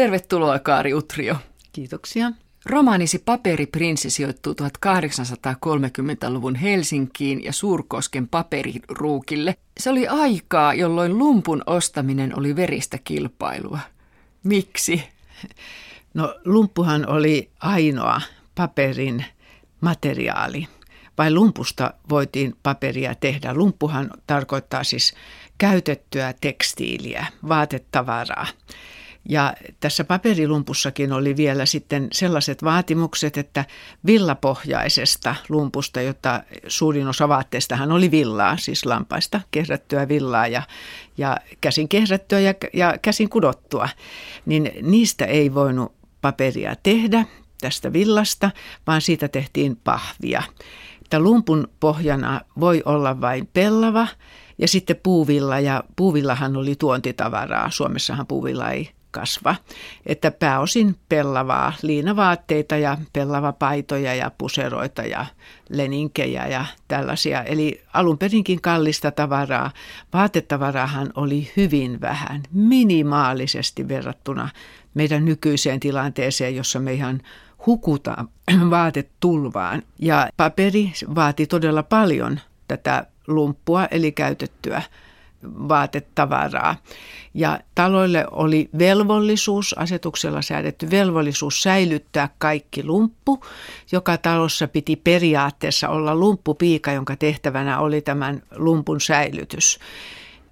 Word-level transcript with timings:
Tervetuloa 0.00 0.58
Kaari 0.58 0.94
Utrio. 0.94 1.36
Kiitoksia. 1.72 2.32
Romaanisi 2.66 3.18
Paperiprinssi 3.18 4.10
sijoittuu 4.10 4.54
1830-luvun 4.62 6.54
Helsinkiin 6.54 7.44
ja 7.44 7.52
Suurkosken 7.52 8.28
paperiruukille. 8.28 9.54
Se 9.78 9.90
oli 9.90 10.08
aikaa, 10.08 10.74
jolloin 10.74 11.18
lumpun 11.18 11.62
ostaminen 11.66 12.38
oli 12.38 12.56
veristä 12.56 12.98
kilpailua. 13.04 13.78
Miksi? 14.42 15.02
No 16.14 16.34
lumppuhan 16.44 17.08
oli 17.08 17.50
ainoa 17.60 18.20
paperin 18.54 19.24
materiaali. 19.80 20.68
Vai 21.18 21.30
lumpusta 21.30 21.94
voitiin 22.08 22.56
paperia 22.62 23.14
tehdä? 23.14 23.54
Lumpuhan 23.54 24.10
tarkoittaa 24.26 24.84
siis 24.84 25.14
käytettyä 25.58 26.34
tekstiiliä, 26.40 27.26
vaatetavaraa. 27.48 28.46
Ja 29.28 29.54
tässä 29.80 30.04
paperilumpussakin 30.04 31.12
oli 31.12 31.36
vielä 31.36 31.66
sitten 31.66 32.08
sellaiset 32.12 32.64
vaatimukset, 32.64 33.36
että 33.36 33.64
villapohjaisesta 34.06 35.34
lumpusta, 35.48 36.00
jota 36.00 36.42
suurin 36.66 37.08
osa 37.08 37.28
vaatteistahan 37.28 37.92
oli 37.92 38.10
villaa, 38.10 38.56
siis 38.56 38.86
lampaista 38.86 39.40
kehrättyä 39.50 40.08
villaa 40.08 40.46
ja, 40.46 40.62
ja 41.18 41.36
käsin 41.60 41.88
kehrättyä 41.88 42.40
ja, 42.40 42.54
ja 42.72 42.94
käsin 43.02 43.28
kudottua, 43.28 43.88
niin 44.46 44.72
niistä 44.82 45.24
ei 45.24 45.54
voinut 45.54 45.92
paperia 46.20 46.76
tehdä 46.82 47.24
tästä 47.60 47.92
villasta, 47.92 48.50
vaan 48.86 49.00
siitä 49.00 49.28
tehtiin 49.28 49.76
pahvia. 49.76 50.42
Että 51.02 51.20
lumpun 51.20 51.68
pohjana 51.80 52.40
voi 52.60 52.82
olla 52.84 53.20
vain 53.20 53.48
pellava 53.52 54.06
ja 54.58 54.68
sitten 54.68 54.96
puuvilla, 55.02 55.60
ja 55.60 55.84
puuvillahan 55.96 56.56
oli 56.56 56.76
tuontitavaraa. 56.76 57.70
Suomessahan 57.70 58.26
puuvilla 58.26 58.70
ei 58.70 58.90
kasva. 59.10 59.56
Että 60.06 60.30
pääosin 60.30 60.96
pellavaa, 61.08 61.72
liinavaatteita 61.82 62.76
ja 62.76 62.98
pellavapaitoja 63.12 64.14
ja 64.14 64.30
puseroita 64.38 65.02
ja 65.02 65.26
leninkejä 65.68 66.46
ja 66.46 66.64
tällaisia. 66.88 67.42
Eli 67.42 67.82
alun 67.92 68.18
perinkin 68.18 68.60
kallista 68.60 69.10
tavaraa. 69.10 69.70
Vaatetavarahan 70.12 71.10
oli 71.14 71.52
hyvin 71.56 72.00
vähän, 72.00 72.42
minimaalisesti 72.52 73.88
verrattuna 73.88 74.48
meidän 74.94 75.24
nykyiseen 75.24 75.80
tilanteeseen, 75.80 76.56
jossa 76.56 76.80
me 76.80 76.92
ihan 76.92 77.20
hukutaan 77.66 78.28
vaatetulvaan. 78.70 79.82
Ja 79.98 80.28
paperi 80.36 80.92
vaati 81.14 81.46
todella 81.46 81.82
paljon 81.82 82.40
tätä 82.68 83.06
lumppua, 83.26 83.86
eli 83.90 84.12
käytettyä 84.12 84.82
vaatetavaraa. 85.44 86.76
Ja 87.34 87.60
taloille 87.74 88.26
oli 88.30 88.68
velvollisuus, 88.78 89.78
asetuksella 89.78 90.42
säädetty 90.42 90.90
velvollisuus 90.90 91.62
säilyttää 91.62 92.28
kaikki 92.38 92.84
lumppu. 92.84 93.40
Joka 93.92 94.16
talossa 94.16 94.68
piti 94.68 94.96
periaatteessa 94.96 95.88
olla 95.88 96.14
lumppupiika, 96.14 96.92
jonka 96.92 97.16
tehtävänä 97.16 97.78
oli 97.78 98.00
tämän 98.00 98.42
lumpun 98.56 99.00
säilytys. 99.00 99.78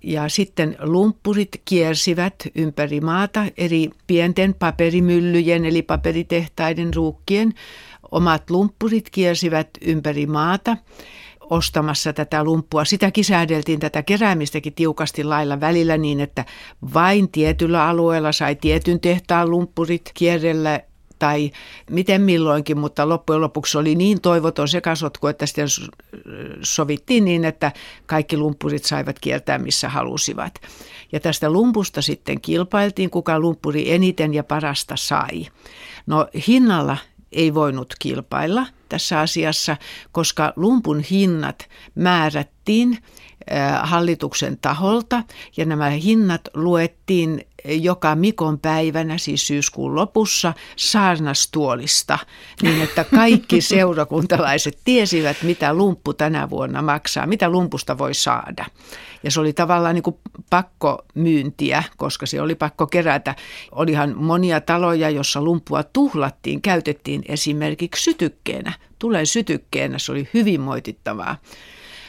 Ja 0.03 0.28
sitten 0.28 0.77
lumppurit 0.80 1.61
kiersivät 1.64 2.34
ympäri 2.55 3.00
maata 3.00 3.45
eri 3.56 3.91
pienten 4.06 4.55
paperimyllyjen 4.55 5.64
eli 5.64 5.83
paperitehtaiden 5.83 6.95
ruukkien. 6.95 7.55
Omat 8.11 8.50
lumppurit 8.50 9.11
kiersivät 9.11 9.69
ympäri 9.83 10.27
maata 10.27 10.77
ostamassa 11.50 12.12
tätä 12.12 12.44
lumppua. 12.44 12.84
Sitäkin 12.84 13.24
säädeltiin 13.24 13.80
tätä 13.80 14.02
keräämistäkin 14.02 14.72
tiukasti 14.72 15.24
lailla 15.24 15.60
välillä 15.60 15.96
niin, 15.96 16.20
että 16.20 16.44
vain 16.94 17.28
tietyllä 17.28 17.86
alueella 17.86 18.32
sai 18.32 18.56
tietyn 18.56 19.00
tehtaan 19.00 19.50
lumppurit 19.50 20.10
kierrellä 20.14 20.80
tai 21.18 21.50
miten 21.90 22.22
milloinkin, 22.22 22.78
mutta 22.78 23.08
loppujen 23.08 23.40
lopuksi 23.40 23.78
oli 23.78 23.94
niin 23.94 24.20
toivoton 24.20 24.68
sekasotku, 24.68 25.27
että 25.27 25.46
sitten 25.46 25.68
sovittiin 26.62 27.24
niin, 27.24 27.45
että 27.45 27.73
kaikki 28.06 28.36
lumpurit 28.36 28.84
saivat 28.84 29.18
kiertää 29.18 29.58
missä 29.58 29.89
halusivat. 29.89 30.55
Ja 31.12 31.20
tästä 31.20 31.50
lumpusta 31.50 32.02
sitten 32.02 32.40
kilpailtiin, 32.40 33.11
kuka 33.11 33.40
lumpuri 33.40 33.92
eniten 33.92 34.34
ja 34.34 34.44
parasta 34.44 34.96
sai. 34.96 35.46
No 36.06 36.28
hinnalla 36.46 36.96
ei 37.33 37.55
voinut 37.55 37.94
kilpailla 37.98 38.66
tässä 38.89 39.20
asiassa, 39.20 39.77
koska 40.12 40.52
lumpun 40.56 41.00
hinnat 41.00 41.68
määrättiin 41.94 42.98
hallituksen 43.83 44.59
taholta 44.63 45.23
ja 45.57 45.64
nämä 45.64 45.89
hinnat 45.91 46.48
luettiin 46.55 47.45
joka 47.64 48.14
Mikon 48.14 48.59
päivänä, 48.59 49.19
siis 49.19 49.47
syyskuun 49.47 49.95
lopussa, 49.95 50.55
saarnastuolista, 50.77 52.19
niin 52.63 52.83
että 52.83 53.05
kaikki 53.05 53.61
seurakuntalaiset 53.75 54.79
tiesivät, 54.85 55.36
mitä 55.42 55.75
lumppu 55.75 56.14
tänä 56.14 56.51
vuonna 56.51 56.83
maksaa, 56.83 57.27
mitä 57.27 57.48
lumpusta 57.48 57.98
voi 57.98 58.14
saada. 58.14 58.67
Ja 59.23 59.31
se 59.31 59.41
oli 59.41 59.53
tavallaan 59.53 59.95
niin 59.95 60.03
kuin 60.03 60.17
pakkomyyntiä, 60.51 61.83
koska 61.97 62.27
se 62.27 62.41
oli 62.41 62.55
pakko 62.55 62.86
kerätä. 62.86 63.35
Olihan 63.73 64.15
monia 64.17 64.61
taloja, 64.61 65.11
jossa 65.11 65.42
lumpua 65.42 65.83
tuhlattiin, 65.83 66.63
käytettiin 66.63 67.23
esimerkiksi 67.29 68.05
sytykkeenä. 68.05 68.73
Tulee 68.98 69.25
sytykkeenä, 69.25 69.98
se 69.98 70.13
oli 70.13 70.29
hyvin 70.35 70.61
moitittavaa. 70.61 71.36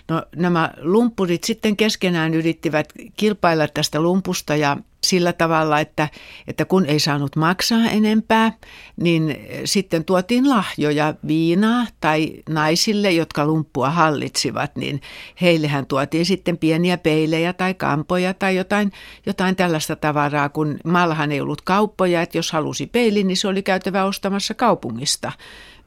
No 0.10 0.24
nämä 0.36 0.72
lumpurit 0.82 1.44
sitten 1.44 1.78
keskenään 1.78 2.34
yrittivät 2.34 2.94
kilpailla 3.18 3.68
tästä 3.68 4.02
lumpusta 4.02 4.56
ja 4.56 4.78
sillä 5.04 5.34
tavalla, 5.34 5.80
että, 5.80 6.10
että 6.48 6.66
kun 6.66 6.86
ei 6.86 7.00
saanut 7.00 7.36
maksaa 7.36 7.86
enempää, 7.86 8.52
niin 8.98 9.38
sitten 9.66 10.06
tuotiin 10.06 10.50
lahjoja 10.50 11.14
viinaa 11.28 11.86
tai 12.02 12.34
naisille, 12.50 13.12
jotka 13.12 13.46
lumppua 13.46 13.90
hallitsivat, 13.90 14.76
niin 14.76 15.02
heillehän 15.42 15.86
tuotiin 15.86 16.26
sitten 16.26 16.58
pieniä 16.58 16.98
peilejä 16.98 17.54
tai 17.54 17.74
kampoja 17.74 18.34
tai 18.34 18.56
jotain, 18.56 18.92
jotain 19.26 19.56
tällaista 19.56 19.96
tavaraa, 19.96 20.50
kun 20.50 20.78
maallahan 20.86 21.32
ei 21.32 21.42
ollut 21.42 21.62
kauppoja, 21.62 22.22
että 22.22 22.38
jos 22.38 22.52
halusi 22.52 22.88
peilin, 22.88 23.28
niin 23.28 23.38
se 23.38 23.48
oli 23.48 23.64
käytävä 23.64 24.04
ostamassa 24.04 24.54
kaupungista 24.54 25.32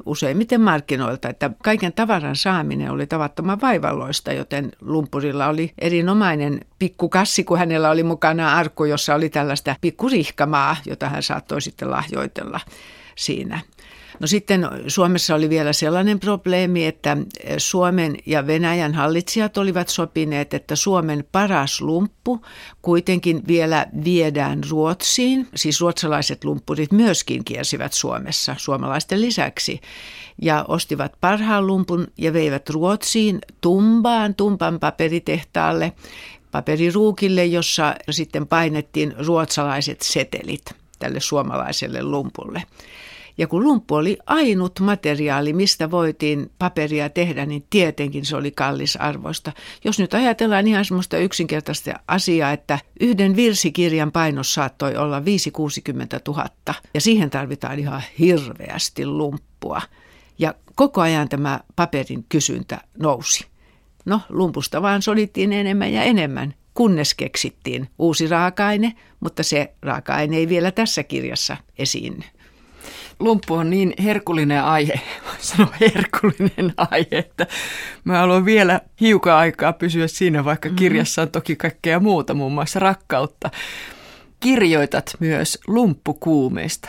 useimmiten 0.06 0.60
markkinoilta, 0.60 1.28
että 1.28 1.50
kaiken 1.62 1.92
tavaran 1.92 2.36
saaminen 2.36 2.90
oli 2.90 3.06
tavattoman 3.06 3.60
vaivalloista, 3.60 4.32
joten 4.32 4.72
Lumpurilla 4.80 5.46
oli 5.46 5.72
erinomainen 5.78 6.60
pikkukassi, 6.78 7.44
kun 7.44 7.58
hänellä 7.58 7.90
oli 7.90 8.02
mukana 8.02 8.56
arkku, 8.56 8.84
jossa 8.84 9.14
oli 9.14 9.28
tällaista 9.28 9.76
pikkurihkamaa, 9.80 10.76
jota 10.86 11.08
hän 11.08 11.22
saattoi 11.22 11.62
sitten 11.62 11.90
lahjoitella 11.90 12.60
siinä. 13.16 13.60
No 14.22 14.26
sitten 14.26 14.68
Suomessa 14.86 15.34
oli 15.34 15.48
vielä 15.48 15.72
sellainen 15.72 16.20
probleemi, 16.20 16.86
että 16.86 17.16
Suomen 17.58 18.16
ja 18.26 18.46
Venäjän 18.46 18.94
hallitsijat 18.94 19.58
olivat 19.58 19.88
sopineet, 19.88 20.54
että 20.54 20.76
Suomen 20.76 21.24
paras 21.32 21.80
lumppu 21.80 22.40
kuitenkin 22.82 23.42
vielä 23.46 23.86
viedään 24.04 24.60
Ruotsiin. 24.70 25.48
Siis 25.54 25.80
ruotsalaiset 25.80 26.44
lumppurit 26.44 26.92
myöskin 26.92 27.44
kiersivät 27.44 27.92
Suomessa 27.92 28.54
suomalaisten 28.58 29.20
lisäksi 29.20 29.80
ja 30.42 30.64
ostivat 30.68 31.12
parhaan 31.20 31.66
lumpun 31.66 32.06
ja 32.18 32.32
veivät 32.32 32.70
Ruotsiin 32.70 33.38
Tumbaan, 33.60 34.34
Tumpan 34.34 34.80
paperitehtaalle, 34.80 35.92
paperiruukille, 36.50 37.44
jossa 37.44 37.94
sitten 38.10 38.46
painettiin 38.46 39.14
ruotsalaiset 39.26 40.02
setelit 40.02 40.64
tälle 40.98 41.20
suomalaiselle 41.20 42.02
lumpulle. 42.02 42.62
Ja 43.38 43.46
kun 43.46 43.64
lumppu 43.64 43.94
oli 43.94 44.18
ainut 44.26 44.80
materiaali, 44.80 45.52
mistä 45.52 45.90
voitiin 45.90 46.50
paperia 46.58 47.08
tehdä, 47.08 47.46
niin 47.46 47.66
tietenkin 47.70 48.24
se 48.24 48.36
oli 48.36 48.50
kallisarvoista. 48.50 49.52
Jos 49.84 49.98
nyt 49.98 50.14
ajatellaan 50.14 50.68
ihan 50.68 50.84
semmoista 50.84 51.18
yksinkertaista 51.18 51.92
asiaa, 52.08 52.52
että 52.52 52.78
yhden 53.00 53.36
virsikirjan 53.36 54.12
painos 54.12 54.54
saattoi 54.54 54.96
olla 54.96 55.20
5-60 55.20 55.22
000 56.28 56.46
ja 56.94 57.00
siihen 57.00 57.30
tarvitaan 57.30 57.78
ihan 57.78 58.02
hirveästi 58.18 59.06
lumppua. 59.06 59.82
Ja 60.38 60.54
koko 60.74 61.00
ajan 61.00 61.28
tämä 61.28 61.60
paperin 61.76 62.24
kysyntä 62.28 62.80
nousi. 62.98 63.46
No, 64.04 64.20
lumpusta 64.28 64.82
vaan 64.82 65.02
solittiin 65.02 65.52
enemmän 65.52 65.92
ja 65.92 66.02
enemmän, 66.02 66.54
kunnes 66.74 67.14
keksittiin 67.14 67.88
uusi 67.98 68.28
raaka-aine, 68.28 68.92
mutta 69.20 69.42
se 69.42 69.74
raaka-aine 69.82 70.36
ei 70.36 70.48
vielä 70.48 70.70
tässä 70.70 71.02
kirjassa 71.02 71.56
esiinny 71.78 72.24
lumppu 73.20 73.54
on 73.54 73.70
niin 73.70 73.94
herkullinen 74.02 74.64
aihe, 74.64 75.00
sanoa 75.38 75.74
herkullinen 75.80 76.74
aihe, 76.76 77.18
että 77.18 77.46
mä 78.04 78.18
haluan 78.18 78.44
vielä 78.44 78.80
hiukan 79.00 79.36
aikaa 79.36 79.72
pysyä 79.72 80.06
siinä, 80.06 80.44
vaikka 80.44 80.68
mm-hmm. 80.68 80.76
kirjassa 80.76 81.22
on 81.22 81.30
toki 81.30 81.56
kaikkea 81.56 82.00
muuta, 82.00 82.34
muun 82.34 82.52
muassa 82.52 82.78
rakkautta. 82.78 83.50
Kirjoitat 84.40 85.16
myös 85.20 85.58
lumppukuumeista. 85.66 86.88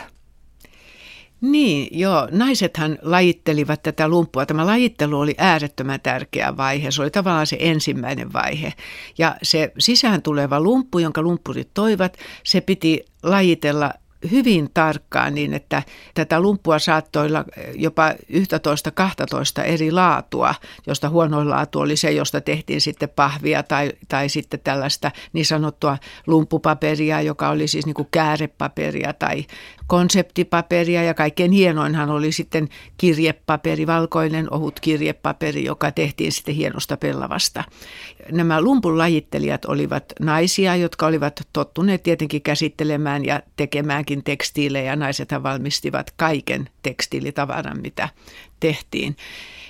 Niin, 1.40 1.98
joo. 2.00 2.28
Naisethan 2.30 2.98
lajittelivat 3.02 3.82
tätä 3.82 4.08
lumppua. 4.08 4.46
Tämä 4.46 4.66
lajittelu 4.66 5.20
oli 5.20 5.34
äärettömän 5.38 6.00
tärkeä 6.00 6.56
vaihe. 6.56 6.90
Se 6.90 7.02
oli 7.02 7.10
tavallaan 7.10 7.46
se 7.46 7.56
ensimmäinen 7.60 8.32
vaihe. 8.32 8.72
Ja 9.18 9.36
se 9.42 9.72
sisään 9.78 10.22
tuleva 10.22 10.60
lumppu, 10.60 10.98
jonka 10.98 11.22
lumppurit 11.22 11.68
toivat, 11.74 12.16
se 12.44 12.60
piti 12.60 13.04
lajitella 13.22 13.94
hyvin 14.30 14.70
tarkkaan 14.74 15.34
niin, 15.34 15.54
että 15.54 15.82
tätä 16.14 16.40
lumppua 16.40 16.78
saattoi 16.78 17.26
olla 17.26 17.44
jopa 17.74 18.10
11-12 18.10 19.64
eri 19.64 19.92
laatua, 19.92 20.54
josta 20.86 21.08
huonoin 21.08 21.50
laatu 21.50 21.80
oli 21.80 21.96
se, 21.96 22.12
josta 22.12 22.40
tehtiin 22.40 22.80
sitten 22.80 23.08
pahvia 23.08 23.62
tai, 23.62 23.92
tai 24.08 24.28
sitten 24.28 24.60
tällaista 24.64 25.10
niin 25.32 25.46
sanottua 25.46 25.98
lumppupaperia, 26.26 27.20
joka 27.20 27.48
oli 27.48 27.68
siis 27.68 27.86
niin 27.86 27.94
kuin 27.94 28.08
käärepaperia 28.10 29.12
tai 29.12 29.44
konseptipaperia 29.86 31.02
ja 31.02 31.14
kaikkein 31.14 31.52
hienoinhan 31.52 32.10
oli 32.10 32.32
sitten 32.32 32.68
kirjepaperi, 32.96 33.86
valkoinen 33.86 34.54
ohut 34.54 34.80
kirjepaperi, 34.80 35.64
joka 35.64 35.92
tehtiin 35.92 36.32
sitten 36.32 36.54
hienosta 36.54 36.96
pellavasta. 36.96 37.64
Nämä 38.32 38.60
lumpun 38.60 38.98
lajittelijat 38.98 39.64
olivat 39.64 40.04
naisia, 40.20 40.76
jotka 40.76 41.06
olivat 41.06 41.40
tottuneet 41.52 42.02
tietenkin 42.02 42.42
käsittelemään 42.42 43.24
ja 43.24 43.42
tekemäänkin 43.56 44.13
tekstiilejä. 44.22 44.96
Naisethan 44.96 45.42
valmistivat 45.42 46.10
kaiken 46.16 46.68
tekstiilitavaran, 46.82 47.80
mitä 47.80 48.08
tehtiin. 48.60 49.16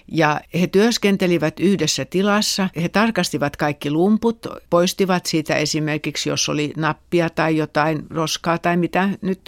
Ja 0.08 0.40
he 0.60 0.66
työskentelivät 0.66 1.60
yhdessä 1.60 2.04
tilassa. 2.04 2.68
He 2.82 2.88
tarkastivat 2.88 3.56
kaikki 3.56 3.90
lumput, 3.90 4.46
poistivat 4.70 5.26
siitä 5.26 5.56
esimerkiksi, 5.56 6.28
jos 6.28 6.48
oli 6.48 6.72
nappia 6.76 7.30
tai 7.30 7.56
jotain 7.56 8.02
roskaa 8.10 8.58
tai 8.58 8.76
mitä 8.76 9.08
nyt 9.22 9.40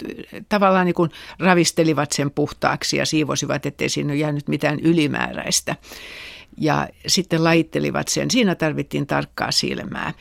tavallaan 0.49 0.85
niin 0.85 0.95
kuin 0.95 1.11
ravistelivat 1.39 2.11
sen 2.11 2.31
puhtaaksi 2.31 2.97
ja 2.97 3.05
siivosivat, 3.05 3.65
ettei 3.65 3.89
siinä 3.89 4.13
ole 4.13 4.19
jäänyt 4.19 4.47
mitään 4.47 4.79
ylimääräistä. 4.79 5.75
Ja 6.57 6.87
sitten 7.07 7.43
laittelivat 7.43 8.07
sen. 8.07 8.31
Siinä 8.31 8.55
tarvittiin 8.55 9.07
tarkkaa 9.07 9.51
silmää 9.51 10.13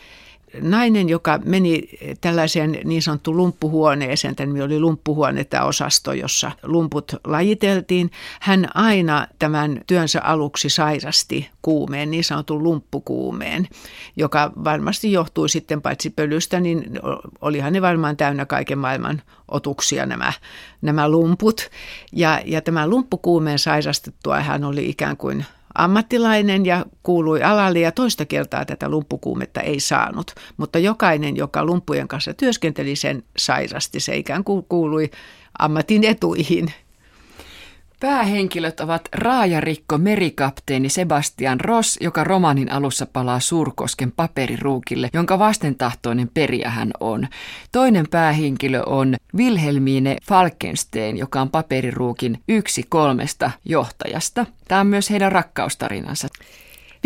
nainen, 0.61 1.09
joka 1.09 1.39
meni 1.45 1.89
tällaiseen 2.21 2.79
niin 2.85 3.03
sanottu 3.03 3.37
lumppuhuoneeseen, 3.37 4.37
tämä 4.37 4.65
oli 4.65 4.81
lumppuhuone 4.81 5.45
tämä 5.45 5.65
osasto, 5.65 6.13
jossa 6.13 6.53
lumput 6.63 7.15
lajiteltiin, 7.25 8.11
hän 8.41 8.69
aina 8.75 9.27
tämän 9.39 9.81
työnsä 9.87 10.21
aluksi 10.23 10.69
sairasti 10.69 11.51
kuumeen, 11.63 12.11
niin 12.11 12.25
sanotun 12.25 12.63
lumppukuumeen, 12.63 13.69
joka 14.17 14.53
varmasti 14.65 15.13
johtui 15.13 15.49
sitten 15.49 15.83
paitsi 15.83 16.11
pölystä, 16.11 16.61
niin 16.61 17.01
olihan 17.41 17.73
ne 17.73 17.83
varmaan 17.83 18.17
täynnä 18.17 18.47
kaiken 18.47 18.79
maailman 18.79 19.23
otuksia 19.49 20.07
nämä, 20.07 20.33
nämä 20.83 21.09
lumput. 21.09 21.71
Ja, 22.13 22.41
ja 22.45 22.63
tämä 22.63 22.89
lumppukuumeen 22.89 23.59
sairastettua 23.59 24.41
hän 24.41 24.65
oli 24.65 24.89
ikään 24.89 25.17
kuin 25.17 25.45
ammattilainen 25.79 26.67
ja 26.67 26.85
kuului 27.03 27.43
alalle 27.43 27.81
ja 27.81 27.93
toista 27.93 28.25
kertaa 28.25 28.65
tätä 28.65 28.89
lumppukuumetta 28.89 29.61
ei 29.61 29.81
saanut. 29.81 30.35
Mutta 30.57 30.79
jokainen, 30.79 31.37
joka 31.37 31.65
lumpujen 31.65 32.09
kanssa 32.09 32.35
työskenteli, 32.35 32.97
sen 32.97 33.23
sairasti. 33.37 34.01
Se 34.01 34.17
ikään 34.17 34.45
kuin 34.45 34.65
kuului 34.69 35.11
ammatin 35.59 36.05
etuihin. 36.05 36.73
Päähenkilöt 38.01 38.81
ovat 38.81 39.09
raajarikko 39.13 39.99
merikapteeni 39.99 40.89
Sebastian 40.89 41.61
Ross, 41.61 41.99
joka 42.01 42.25
romanin 42.25 42.73
alussa 42.73 43.07
palaa 43.07 43.41
Suurkosken 43.41 44.13
paperiruukille, 44.13 45.09
jonka 45.13 45.39
vastentahtoinen 45.39 46.31
perijä 46.35 46.71
hän 46.71 46.91
on. 47.01 47.29
Toinen 47.73 48.07
päähenkilö 48.11 48.83
on 48.87 49.17
Wilhelmine 49.37 50.17
Falkenstein, 50.23 51.19
joka 51.19 51.41
on 51.41 51.51
paperiruukin 51.51 52.43
yksi 52.49 52.83
kolmesta 52.89 53.51
johtajasta. 53.65 54.47
Tämä 54.69 54.81
on 54.81 54.87
myös 54.87 55.11
heidän 55.11 55.33
rakkaustarinansa. 55.33 56.29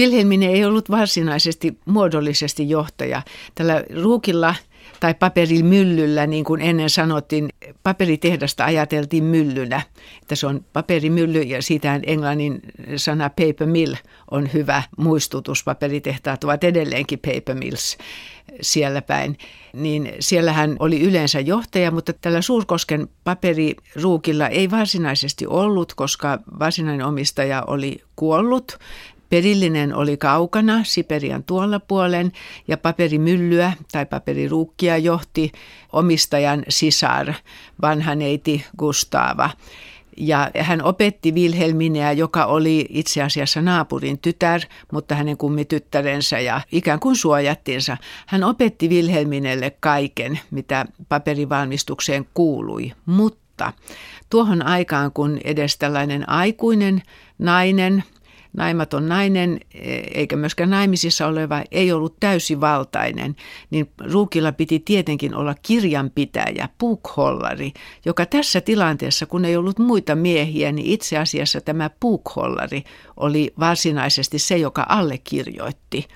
Wilhelmine 0.01 0.47
ei 0.47 0.65
ollut 0.65 0.91
varsinaisesti 0.91 1.79
muodollisesti 1.85 2.71
johtaja. 2.71 3.23
Tällä 3.55 3.85
ruukilla 4.03 4.55
tai 5.01 5.15
paperimyllyllä, 5.15 6.27
niin 6.27 6.45
kuin 6.45 6.61
ennen 6.61 6.91
sanottiin, 6.91 7.49
paperitehdasta 7.83 8.65
ajateltiin 8.65 9.25
myllynä. 9.25 9.83
Että 10.23 10.35
se 10.35 10.47
on 10.47 10.65
paperimylly 10.73 11.41
ja 11.43 11.63
siitä 11.63 12.01
englannin 12.07 12.61
sana 12.97 13.29
paper 13.31 13.67
mill 13.67 13.95
on 14.31 14.51
hyvä 14.53 14.83
muistutus. 14.97 15.65
Paperitehtaat 15.65 16.45
ovat 16.45 16.65
edelleenkin 16.65 17.19
paper 17.19 17.57
mills 17.57 17.99
siellä 18.61 19.03
päin. 19.03 19.39
Niin 19.73 20.13
siellähän 20.21 20.77
oli 20.79 21.01
yleensä 21.01 21.41
johtaja, 21.41 21.91
mutta 21.91 22.13
tällä 22.13 22.43
Suurkosken 22.43 23.09
paperiruukilla 23.25 24.49
ei 24.49 24.71
varsinaisesti 24.71 25.47
ollut, 25.47 25.95
koska 25.95 26.39
varsinainen 26.59 27.07
omistaja 27.07 27.63
oli 27.67 28.03
kuollut. 28.17 28.79
Perillinen 29.31 29.95
oli 29.95 30.17
kaukana 30.17 30.85
Siperian 30.85 31.45
tuolla 31.45 31.81
puolen 31.81 32.33
ja 32.69 32.79
paperimyllyä 32.79 33.73
tai 33.93 34.07
paperiruukkia 34.07 34.99
johti 34.99 35.53
omistajan 35.93 36.63
sisar, 36.69 37.33
vanha 37.83 38.15
neiti 38.15 38.65
Gustava. 38.79 39.51
Ja 40.17 40.51
hän 40.61 40.83
opetti 40.83 41.33
Wilhelmineä, 41.33 42.13
joka 42.13 42.45
oli 42.45 42.87
itse 42.89 43.23
asiassa 43.23 43.63
naapurin 43.63 44.19
tytär, 44.19 44.61
mutta 44.93 45.15
hänen 45.15 45.37
kummityttärensä 45.37 46.39
ja 46.39 46.61
ikään 46.73 47.01
kuin 47.01 47.17
suojattinsa. 47.17 47.97
Hän 48.27 48.45
opetti 48.45 48.89
Wilhelminelle 48.89 49.73
kaiken, 49.81 50.41
mitä 50.51 50.87
paperivalmistukseen 51.09 52.27
kuului, 52.35 52.93
mutta 53.07 53.73
tuohon 54.31 54.67
aikaan, 54.67 55.13
kun 55.13 55.39
edes 55.45 55.79
tällainen 55.79 56.29
aikuinen 56.29 57.03
nainen– 57.39 58.05
naimaton 58.53 59.09
nainen 59.09 59.61
eikä 60.15 60.37
myöskään 60.37 60.71
naimisissa 60.71 61.27
oleva 61.27 61.63
ei 61.71 61.93
ollut 61.93 62.17
täysivaltainen, 62.21 63.37
niin 63.71 63.91
Ruukilla 64.13 64.53
piti 64.53 64.79
tietenkin 64.79 65.35
olla 65.35 65.55
kirjanpitäjä, 65.63 66.69
puukhollari, 66.79 67.73
joka 68.05 68.27
tässä 68.27 68.61
tilanteessa, 68.61 69.27
kun 69.27 69.45
ei 69.45 69.57
ollut 69.57 69.79
muita 69.79 70.15
miehiä, 70.15 70.73
niin 70.73 70.87
itse 70.87 71.19
asiassa 71.19 71.61
tämä 71.61 71.91
puukhollari 72.01 72.85
oli 73.17 73.53
varsinaisesti 73.59 74.39
se, 74.39 74.57
joka 74.57 74.87
allekirjoitti 74.89 76.09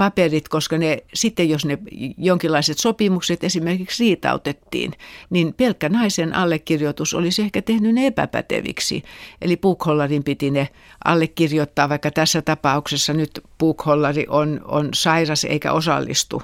paperit, 0.00 0.48
koska 0.48 0.78
ne, 0.78 0.98
sitten 1.14 1.48
jos 1.48 1.64
ne 1.64 1.78
jonkinlaiset 2.18 2.78
sopimukset 2.78 3.44
esimerkiksi 3.44 4.04
riitautettiin, 4.04 4.92
niin 5.30 5.54
pelkkä 5.54 5.88
naisen 5.88 6.34
allekirjoitus 6.34 7.14
olisi 7.14 7.42
ehkä 7.42 7.62
tehnyt 7.62 7.94
ne 7.94 8.06
epäpäteviksi. 8.06 9.02
Eli 9.42 9.56
puukhollarin 9.56 10.24
piti 10.24 10.50
ne 10.50 10.68
allekirjoittaa, 11.04 11.88
vaikka 11.88 12.10
tässä 12.10 12.42
tapauksessa 12.42 13.12
nyt 13.12 13.40
puukhollari 13.58 14.26
on, 14.28 14.60
on 14.64 14.88
sairas 14.94 15.44
eikä 15.44 15.72
osallistu 15.72 16.42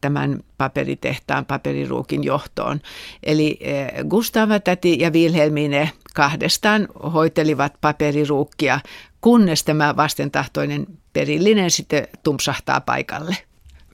tämän 0.00 0.40
paperitehtaan 0.58 1.46
paperiruukin 1.46 2.24
johtoon. 2.24 2.80
Eli 3.22 3.56
eh, 3.60 3.88
Gustava 4.08 4.60
täti 4.60 5.00
ja 5.00 5.10
Wilhelmine 5.10 5.92
kahdestaan 6.14 6.88
hoitelivat 7.14 7.72
paperiruukkia, 7.80 8.80
kunnes 9.20 9.64
tämä 9.64 9.96
vastentahtoinen 9.96 10.86
perillinen 11.18 11.70
sitten 11.70 12.08
tumpsahtaa 12.22 12.80
paikalle. 12.80 13.36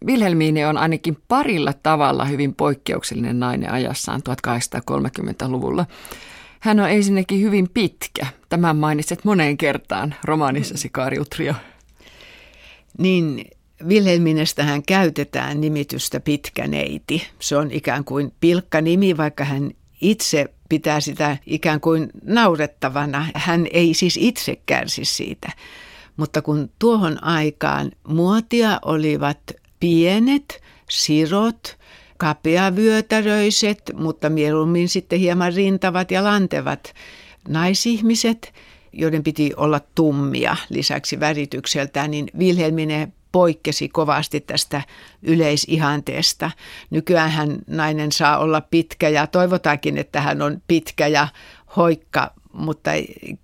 Wilhelmine 0.06 0.66
on 0.66 0.78
ainakin 0.78 1.18
parilla 1.28 1.72
tavalla 1.72 2.24
hyvin 2.24 2.54
poikkeuksellinen 2.54 3.40
nainen 3.40 3.72
ajassaan 3.72 4.22
1830-luvulla. 4.90 5.86
Hän 6.60 6.80
on 6.80 6.90
ensinnäkin 6.90 7.40
hyvin 7.40 7.68
pitkä. 7.74 8.26
Tämän 8.48 8.76
mainitset 8.76 9.24
moneen 9.24 9.56
kertaan 9.56 10.14
romaanissasi 10.24 10.88
Kariutrio. 10.88 11.54
Niin, 12.98 13.44
Wilhelminestähän 13.86 14.82
käytetään 14.82 15.60
nimitystä 15.60 16.20
pitkä 16.20 16.66
neiti. 16.66 17.28
Se 17.38 17.56
on 17.56 17.70
ikään 17.70 18.04
kuin 18.04 18.32
pilkka 18.40 18.80
nimi, 18.80 19.16
vaikka 19.16 19.44
hän 19.44 19.70
itse 20.00 20.46
pitää 20.68 21.00
sitä 21.00 21.36
ikään 21.46 21.80
kuin 21.80 22.10
naurettavana. 22.22 23.26
Hän 23.34 23.66
ei 23.72 23.94
siis 23.94 24.18
itse 24.20 24.56
kärsi 24.66 25.04
siitä. 25.04 25.52
Mutta 26.16 26.42
kun 26.42 26.70
tuohon 26.78 27.24
aikaan 27.24 27.90
muotia 28.08 28.78
olivat 28.84 29.38
pienet, 29.80 30.62
sirot, 30.90 31.76
kapeavyötäröiset, 32.16 33.82
mutta 33.94 34.30
mieluummin 34.30 34.88
sitten 34.88 35.18
hieman 35.18 35.54
rintavat 35.54 36.10
ja 36.10 36.24
lantevat 36.24 36.94
naisihmiset, 37.48 38.52
joiden 38.92 39.22
piti 39.22 39.52
olla 39.56 39.80
tummia 39.94 40.56
lisäksi 40.68 41.20
väritykseltään, 41.20 42.10
niin 42.10 42.30
Wilhelmine 42.38 43.08
poikkesi 43.32 43.88
kovasti 43.88 44.40
tästä 44.40 44.82
yleisihanteesta. 45.22 46.50
Nykyään 46.90 47.58
nainen 47.66 48.12
saa 48.12 48.38
olla 48.38 48.60
pitkä 48.60 49.08
ja 49.08 49.26
toivotaankin, 49.26 49.98
että 49.98 50.20
hän 50.20 50.42
on 50.42 50.62
pitkä 50.68 51.06
ja 51.06 51.28
hoikka, 51.76 52.34
mutta 52.54 52.90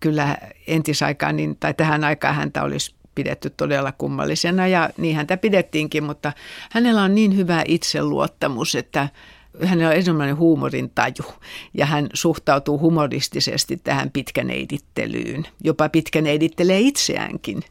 kyllä 0.00 0.36
entisaikaan 0.66 1.36
niin, 1.36 1.56
tai 1.56 1.74
tähän 1.74 2.04
aikaan 2.04 2.34
häntä 2.34 2.62
olisi 2.62 2.94
pidetty 3.14 3.50
todella 3.50 3.92
kummallisena 3.92 4.66
ja 4.66 4.90
niin 4.96 5.16
häntä 5.16 5.36
pidettiinkin, 5.36 6.04
mutta 6.04 6.32
hänellä 6.70 7.02
on 7.02 7.14
niin 7.14 7.36
hyvä 7.36 7.64
itseluottamus, 7.68 8.74
että 8.74 9.08
hänellä 9.64 9.90
on 9.90 9.96
ensimmäinen 9.96 10.36
huumorin 10.36 10.90
taju 10.94 11.34
ja 11.74 11.86
hän 11.86 12.06
suhtautuu 12.14 12.78
humoristisesti 12.78 13.76
tähän 13.76 14.10
pitkäneidittelyyn. 14.10 15.46
Jopa 15.64 15.88
pitkäneidittelee 15.88 16.80
itseäänkin. 16.80 17.62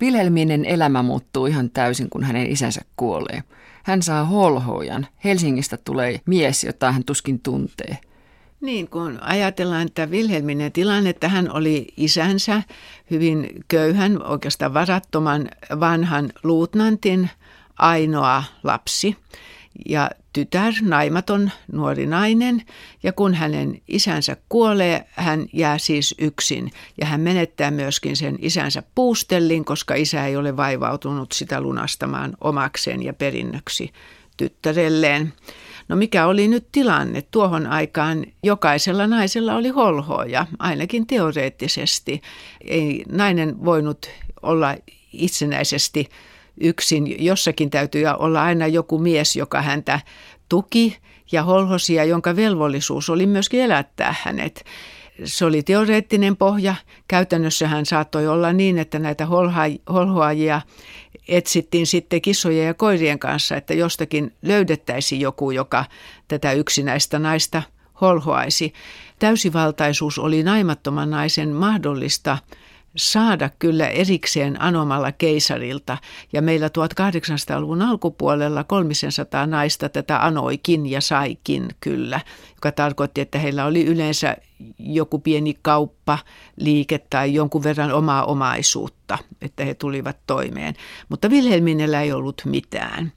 Vilhelminen 0.00 0.64
elämä 0.64 1.02
muuttuu 1.02 1.46
ihan 1.46 1.70
täysin, 1.70 2.10
kun 2.10 2.24
hänen 2.24 2.50
isänsä 2.50 2.80
kuolee. 2.96 3.42
Hän 3.84 4.02
saa 4.02 4.24
holhojan. 4.24 5.06
Helsingistä 5.24 5.76
tulee 5.76 6.20
mies, 6.26 6.64
jota 6.64 6.92
hän 6.92 7.04
tuskin 7.04 7.40
tuntee– 7.40 7.98
Niin, 8.64 8.88
kun 8.88 9.18
ajatellaan 9.22 9.86
että 9.86 10.10
Vilhelminen 10.10 10.72
tilanne, 10.72 11.10
että 11.10 11.28
hän 11.28 11.52
oli 11.52 11.86
isänsä 11.96 12.62
hyvin 13.10 13.50
köyhän, 13.68 14.26
oikeastaan 14.26 14.74
varattoman 14.74 15.48
vanhan 15.80 16.32
luutnantin 16.42 17.30
ainoa 17.78 18.44
lapsi 18.62 19.16
ja 19.88 20.10
tytär, 20.32 20.72
naimaton 20.82 21.50
nuori 21.72 22.06
nainen, 22.06 22.62
ja 23.02 23.12
kun 23.12 23.34
hänen 23.34 23.82
isänsä 23.88 24.36
kuolee, 24.48 25.06
hän 25.10 25.46
jää 25.52 25.78
siis 25.78 26.14
yksin. 26.18 26.70
Ja 27.00 27.06
hän 27.06 27.20
menettää 27.20 27.70
myöskin 27.70 28.16
sen 28.16 28.38
isänsä 28.40 28.82
puustellin, 28.94 29.64
koska 29.64 29.94
isä 29.94 30.26
ei 30.26 30.36
ole 30.36 30.56
vaivautunut 30.56 31.32
sitä 31.32 31.60
lunastamaan 31.60 32.36
omakseen 32.40 33.02
ja 33.02 33.12
perinnöksi 33.12 33.92
tyttärelleen. 34.36 35.32
No 35.88 35.96
mikä 35.96 36.26
oli 36.26 36.48
nyt 36.48 36.66
tilanne? 36.72 37.22
Tuohon 37.30 37.66
aikaan 37.66 38.26
jokaisella 38.42 39.06
naisella 39.06 39.54
oli 39.54 39.68
holhoja, 39.68 40.46
ainakin 40.58 41.06
teoreettisesti. 41.06 42.20
Ei 42.64 43.04
nainen 43.12 43.64
voinut 43.64 44.10
olla 44.42 44.76
itsenäisesti 45.12 46.08
yksin. 46.60 47.24
Jossakin 47.24 47.70
täytyy 47.70 48.04
olla 48.18 48.42
aina 48.42 48.66
joku 48.66 48.98
mies, 48.98 49.36
joka 49.36 49.62
häntä 49.62 50.00
tuki 50.48 50.96
ja 51.32 51.42
holhosia, 51.42 52.04
jonka 52.04 52.36
velvollisuus 52.36 53.10
oli 53.10 53.26
myöskin 53.26 53.60
elättää 53.60 54.14
hänet. 54.22 54.64
Se 55.24 55.44
oli 55.44 55.62
teoreettinen 55.62 56.36
pohja. 56.36 56.74
Käytännössä 57.08 57.68
hän 57.68 57.86
saattoi 57.86 58.28
olla 58.28 58.52
niin, 58.52 58.78
että 58.78 58.98
näitä 58.98 59.26
holhoajia 59.92 60.60
etsittiin 61.28 61.86
sitten 61.86 62.22
kissojen 62.22 62.66
ja 62.66 62.74
koirien 62.74 63.18
kanssa, 63.18 63.56
että 63.56 63.74
jostakin 63.74 64.32
löydettäisiin 64.42 65.20
joku, 65.20 65.50
joka 65.50 65.84
tätä 66.28 66.52
yksinäistä 66.52 67.18
naista 67.18 67.62
holhoaisi. 68.00 68.72
Täysivaltaisuus 69.18 70.18
oli 70.18 70.42
naimattoman 70.42 71.10
naisen 71.10 71.48
mahdollista 71.48 72.38
saada 72.96 73.50
kyllä 73.58 73.88
erikseen 73.88 74.62
anomalla 74.62 75.12
keisarilta. 75.12 75.98
Ja 76.32 76.42
meillä 76.42 76.68
1800-luvun 76.68 77.82
alkupuolella 77.82 78.64
300 78.64 79.46
naista 79.46 79.88
tätä 79.88 80.24
anoikin 80.24 80.90
ja 80.90 81.00
saikin 81.00 81.68
kyllä, 81.80 82.20
joka 82.54 82.72
tarkoitti, 82.72 83.20
että 83.20 83.38
heillä 83.38 83.64
oli 83.64 83.84
yleensä 83.84 84.36
joku 84.78 85.18
pieni 85.18 85.54
kauppa, 85.62 86.18
liike 86.56 86.98
tai 87.10 87.34
jonkun 87.34 87.62
verran 87.62 87.92
omaa 87.92 88.24
omaisuutta, 88.24 89.18
että 89.42 89.64
he 89.64 89.74
tulivat 89.74 90.16
toimeen. 90.26 90.74
Mutta 91.08 91.30
Vilhelminellä 91.30 92.02
ei 92.02 92.12
ollut 92.12 92.42
mitään. 92.44 93.12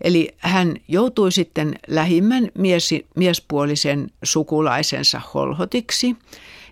Eli 0.00 0.28
hän 0.38 0.76
joutui 0.88 1.32
sitten 1.32 1.74
lähimmän 1.88 2.48
mies, 2.58 2.90
miespuolisen 3.16 4.10
sukulaisensa 4.22 5.20
holhotiksi 5.34 6.16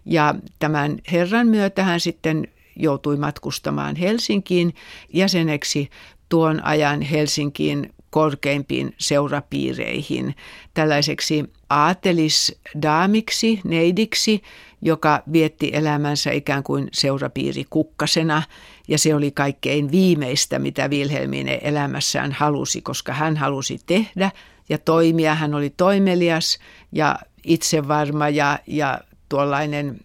ja 0.07 0.35
tämän 0.59 0.99
herran 1.13 1.47
myötä 1.47 1.85
hän 1.85 2.01
sitten 2.01 2.49
joutui 2.77 3.17
matkustamaan 3.17 3.97
Helsinkiin 3.97 4.75
jäseneksi 5.13 5.91
tuon 6.29 6.65
ajan 6.65 7.03
Helsinkiin 7.03 7.95
korkeimpiin 8.11 8.95
seurapiireihin, 8.99 10.35
tällaiseksi 10.75 11.45
aatelisdaamiksi, 11.71 13.61
neidiksi, 13.65 14.43
joka 14.83 15.23
vietti 15.33 15.71
elämänsä 15.73 16.31
ikään 16.31 16.63
kuin 16.63 16.89
seurapiiri 16.93 17.65
kukkasena, 17.71 18.43
ja 18.89 18.99
se 18.99 19.15
oli 19.15 19.31
kaikkein 19.31 19.91
viimeistä, 19.91 20.59
mitä 20.59 20.89
Wilhelmine 20.89 21.59
elämässään 21.63 22.33
halusi, 22.33 22.83
koska 22.83 23.13
hän 23.13 23.37
halusi 23.37 23.79
tehdä 23.87 24.31
ja 24.69 24.79
toimia. 24.79 25.35
Hän 25.35 25.55
oli 25.55 25.71
toimelias 25.71 26.59
ja 26.93 27.19
itsevarma 27.45 28.29
ja, 28.29 28.59
ja 28.67 29.01
tuollainen 29.35 30.01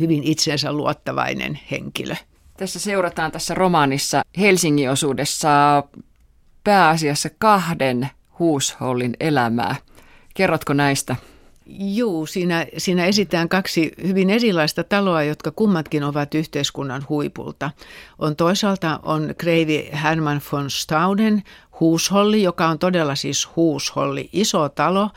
hyvin 0.00 0.24
itsensä 0.24 0.72
luottavainen 0.72 1.60
henkilö. 1.70 2.14
Tässä 2.56 2.78
seurataan 2.78 3.32
tässä 3.32 3.54
romaanissa 3.54 4.22
Helsingin 4.38 4.90
osuudessa 4.90 5.48
pääasiassa 6.64 7.28
kahden 7.38 8.10
huushollin 8.38 9.16
elämää. 9.20 9.76
Kerrotko 10.34 10.72
näistä? 10.72 11.16
Juu, 11.66 12.26
siinä, 12.26 12.66
siinä 12.78 13.04
esitään 13.06 13.48
kaksi 13.48 13.92
hyvin 14.02 14.30
erilaista 14.30 14.84
taloa, 14.84 15.22
jotka 15.22 15.50
kummatkin 15.50 16.04
ovat 16.04 16.34
yhteiskunnan 16.34 17.06
huipulta. 17.08 17.70
On 18.18 18.36
toisaalta 18.36 19.00
on 19.02 19.34
kreivi 19.38 19.90
Hermann 20.02 20.40
von 20.52 20.70
Stauden 20.70 21.42
huusholli, 21.80 22.42
joka 22.42 22.66
on 22.66 22.78
todella 22.78 23.14
siis 23.14 23.48
huusholli, 23.56 24.28
iso 24.32 24.68
talo, 24.68 25.10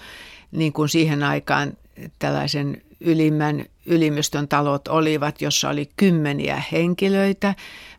niin 0.52 0.74
kuin 0.74 0.90
siihen 0.90 1.24
aikaan 1.24 1.78
tällaisen 2.20 2.82
ylimmän 3.04 3.66
ylimystön 3.86 4.48
talot 4.48 4.88
olivat, 4.88 5.42
jossa 5.42 5.70
oli 5.70 5.90
kymmeniä 5.98 6.64
henkilöitä, 6.72 7.56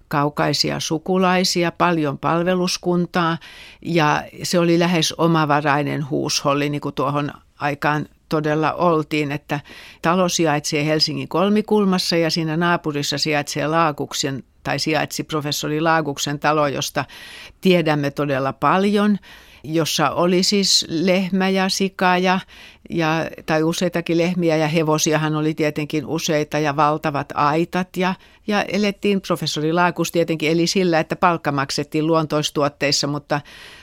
kaukaisia 0.09 0.81
sukulaisia, 0.81 1.73
paljon 1.73 2.19
palveluskuntaa 2.19 3.39
ja 3.83 4.23
se 4.43 4.59
oli 4.59 4.79
lähes 4.79 5.13
omavarainen 5.13 6.11
huusholli, 6.11 6.69
niin 6.69 6.81
kuin 6.81 6.95
tuohon 6.95 7.33
aikaan 7.61 8.07
todella 8.29 8.73
oltiin, 8.73 9.33
että 9.33 9.61
talo 10.03 10.29
sijaitsee 10.29 10.87
Helsingin 10.87 11.29
kolmikulmassa 11.29 12.17
ja 12.17 12.31
siinä 12.31 12.57
naapurissa 12.57 13.19
sijaitsee 13.19 13.67
Laakuksen 13.67 14.45
tai 14.63 14.79
sijaitsi 14.79 15.25
professori 15.25 15.81
Laakuksen 15.81 16.39
talo, 16.39 16.67
josta 16.67 17.05
tiedämme 17.61 18.11
todella 18.11 18.53
paljon 18.53 19.19
jossa 19.64 20.11
oli 20.11 20.42
siis 20.42 20.87
lehmä 20.88 21.49
ja 21.49 21.68
sika 21.68 22.18
ja, 22.18 22.40
ja, 22.90 23.09
tai 23.47 23.62
useitakin 23.62 24.18
lehmiä 24.18 24.56
ja 24.56 24.68
hevosiahan 24.68 25.37
oli 25.37 25.54
tietenkin 25.54 26.06
useita 26.06 26.59
ja 26.59 26.76
valtavat 26.76 27.28
aitat 27.35 27.97
ja, 27.97 28.14
ja 28.47 28.62
elettiin, 28.62 29.21
professori 29.21 29.73
Laakus 29.73 30.12
tietenkin 30.12 30.50
eli 30.50 30.66
sillä, 30.66 31.00
että 31.00 31.16
palkka 31.16 31.52
maksettiin 31.52 32.06
luontoistuotteissa, 32.06 33.06
mutta, 33.06 33.40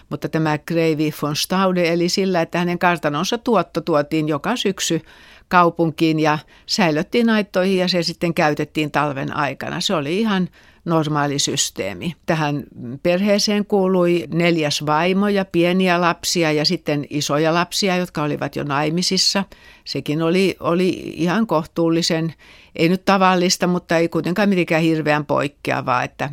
mutta 0.09 0.29
tämä 0.29 0.57
Kreivi 0.57 1.13
von 1.21 1.35
Staude 1.35 1.93
eli 1.93 2.09
sillä, 2.09 2.41
että 2.41 2.59
hänen 2.59 2.79
kartanonsa 2.79 3.37
tuotto 3.37 3.81
tuotiin 3.81 4.27
joka 4.27 4.55
syksy 4.55 5.01
kaupunkiin 5.47 6.19
ja 6.19 6.37
säilöttiin 6.65 7.29
aittoihin 7.29 7.77
ja 7.77 7.87
se 7.87 8.03
sitten 8.03 8.33
käytettiin 8.33 8.91
talven 8.91 9.35
aikana. 9.37 9.81
Se 9.81 9.95
oli 9.95 10.19
ihan 10.19 10.49
normaali 10.85 11.39
systeemi. 11.39 12.15
Tähän 12.25 12.63
perheeseen 13.03 13.65
kuului 13.65 14.27
neljäs 14.33 14.85
vaimo 14.85 15.27
ja 15.27 15.45
pieniä 15.45 16.01
lapsia 16.01 16.51
ja 16.51 16.65
sitten 16.65 17.05
isoja 17.09 17.53
lapsia, 17.53 17.97
jotka 17.97 18.23
olivat 18.23 18.55
jo 18.55 18.63
naimisissa. 18.63 19.43
Sekin 19.85 20.21
oli, 20.21 20.55
oli 20.59 20.89
ihan 21.15 21.47
kohtuullisen, 21.47 22.33
ei 22.75 22.89
nyt 22.89 23.05
tavallista, 23.05 23.67
mutta 23.67 23.97
ei 23.97 24.09
kuitenkaan 24.09 24.49
mitenkään 24.49 24.81
hirveän 24.81 25.25
poikkeavaa, 25.25 26.03
että 26.03 26.29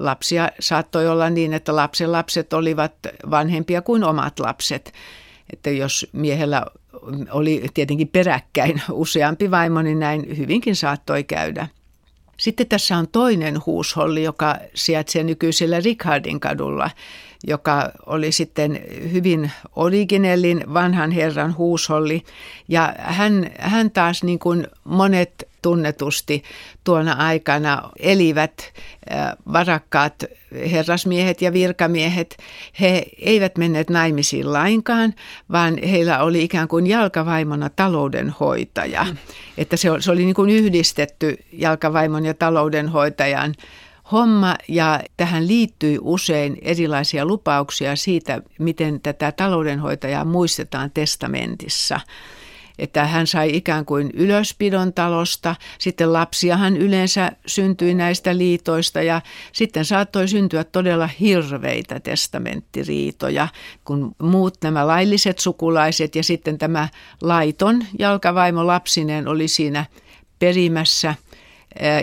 lapsia 0.00 0.48
saattoi 0.60 1.08
olla 1.08 1.30
niin, 1.30 1.52
että 1.52 1.76
lapsen 1.76 2.12
lapset 2.12 2.52
olivat 2.52 2.92
vanhempia 3.30 3.82
kuin 3.82 4.04
omat 4.04 4.40
lapset. 4.40 4.92
Että 5.52 5.70
jos 5.70 6.06
miehellä 6.12 6.66
oli 7.30 7.64
tietenkin 7.74 8.08
peräkkäin 8.08 8.82
useampi 8.92 9.50
vaimo, 9.50 9.82
niin 9.82 9.98
näin 9.98 10.38
hyvinkin 10.38 10.76
saattoi 10.76 11.24
käydä. 11.24 11.68
Sitten 12.38 12.68
tässä 12.68 12.96
on 12.96 13.08
toinen 13.08 13.66
huusholli, 13.66 14.22
joka 14.22 14.56
sijaitsee 14.74 15.24
nykyisellä 15.24 15.80
Richardin 15.80 16.40
kadulla, 16.40 16.90
joka 17.46 17.90
oli 18.06 18.32
sitten 18.32 18.80
hyvin 19.12 19.50
originellin 19.76 20.64
vanhan 20.74 21.10
herran 21.10 21.56
huusholli. 21.56 22.22
Ja 22.68 22.94
hän, 22.98 23.50
hän 23.58 23.90
taas 23.90 24.24
niin 24.24 24.38
kuin 24.38 24.66
monet 24.84 25.48
tunnetusti 25.62 26.42
tuona 26.84 27.12
aikana 27.12 27.90
elivät 27.98 28.72
varakkaat 29.52 30.24
herrasmiehet 30.72 31.42
ja 31.42 31.52
virkamiehet. 31.52 32.36
He 32.80 33.06
eivät 33.18 33.58
menneet 33.58 33.90
naimisiin 33.90 34.52
lainkaan, 34.52 35.14
vaan 35.52 35.78
heillä 35.82 36.22
oli 36.22 36.44
ikään 36.44 36.68
kuin 36.68 36.86
jalkavaimona 36.86 37.70
taloudenhoitaja. 37.76 39.04
Mm. 39.04 39.16
Että 39.58 39.76
se, 39.76 39.88
se 40.00 40.10
oli 40.10 40.24
niin 40.24 40.34
kuin 40.34 40.50
yhdistetty 40.50 41.36
jalkavaimon 41.52 42.24
ja 42.24 42.34
taloudenhoitajan 42.34 43.54
homma 44.12 44.56
ja 44.68 45.00
tähän 45.16 45.48
liittyi 45.48 45.98
usein 46.00 46.58
erilaisia 46.62 47.26
lupauksia 47.26 47.96
siitä, 47.96 48.42
miten 48.58 49.00
tätä 49.00 49.32
taloudenhoitajaa 49.32 50.24
muistetaan 50.24 50.90
testamentissa. 50.90 52.00
Että 52.78 53.06
hän 53.06 53.26
sai 53.26 53.56
ikään 53.56 53.84
kuin 53.84 54.10
ylöspidon 54.14 54.92
talosta, 54.92 55.56
sitten 55.78 56.12
lapsiahan 56.12 56.76
yleensä 56.76 57.32
syntyi 57.46 57.94
näistä 57.94 58.38
liitoista 58.38 59.02
ja 59.02 59.20
sitten 59.52 59.84
saattoi 59.84 60.28
syntyä 60.28 60.64
todella 60.64 61.06
hirveitä 61.06 62.00
testamenttiriitoja, 62.00 63.48
kun 63.84 64.14
muut 64.22 64.54
nämä 64.62 64.86
lailliset 64.86 65.38
sukulaiset 65.38 66.16
ja 66.16 66.22
sitten 66.22 66.58
tämä 66.58 66.88
laiton 67.22 67.84
jalkavaimo 67.98 68.66
lapsineen 68.66 69.28
oli 69.28 69.48
siinä 69.48 69.84
perimässä– 70.38 71.14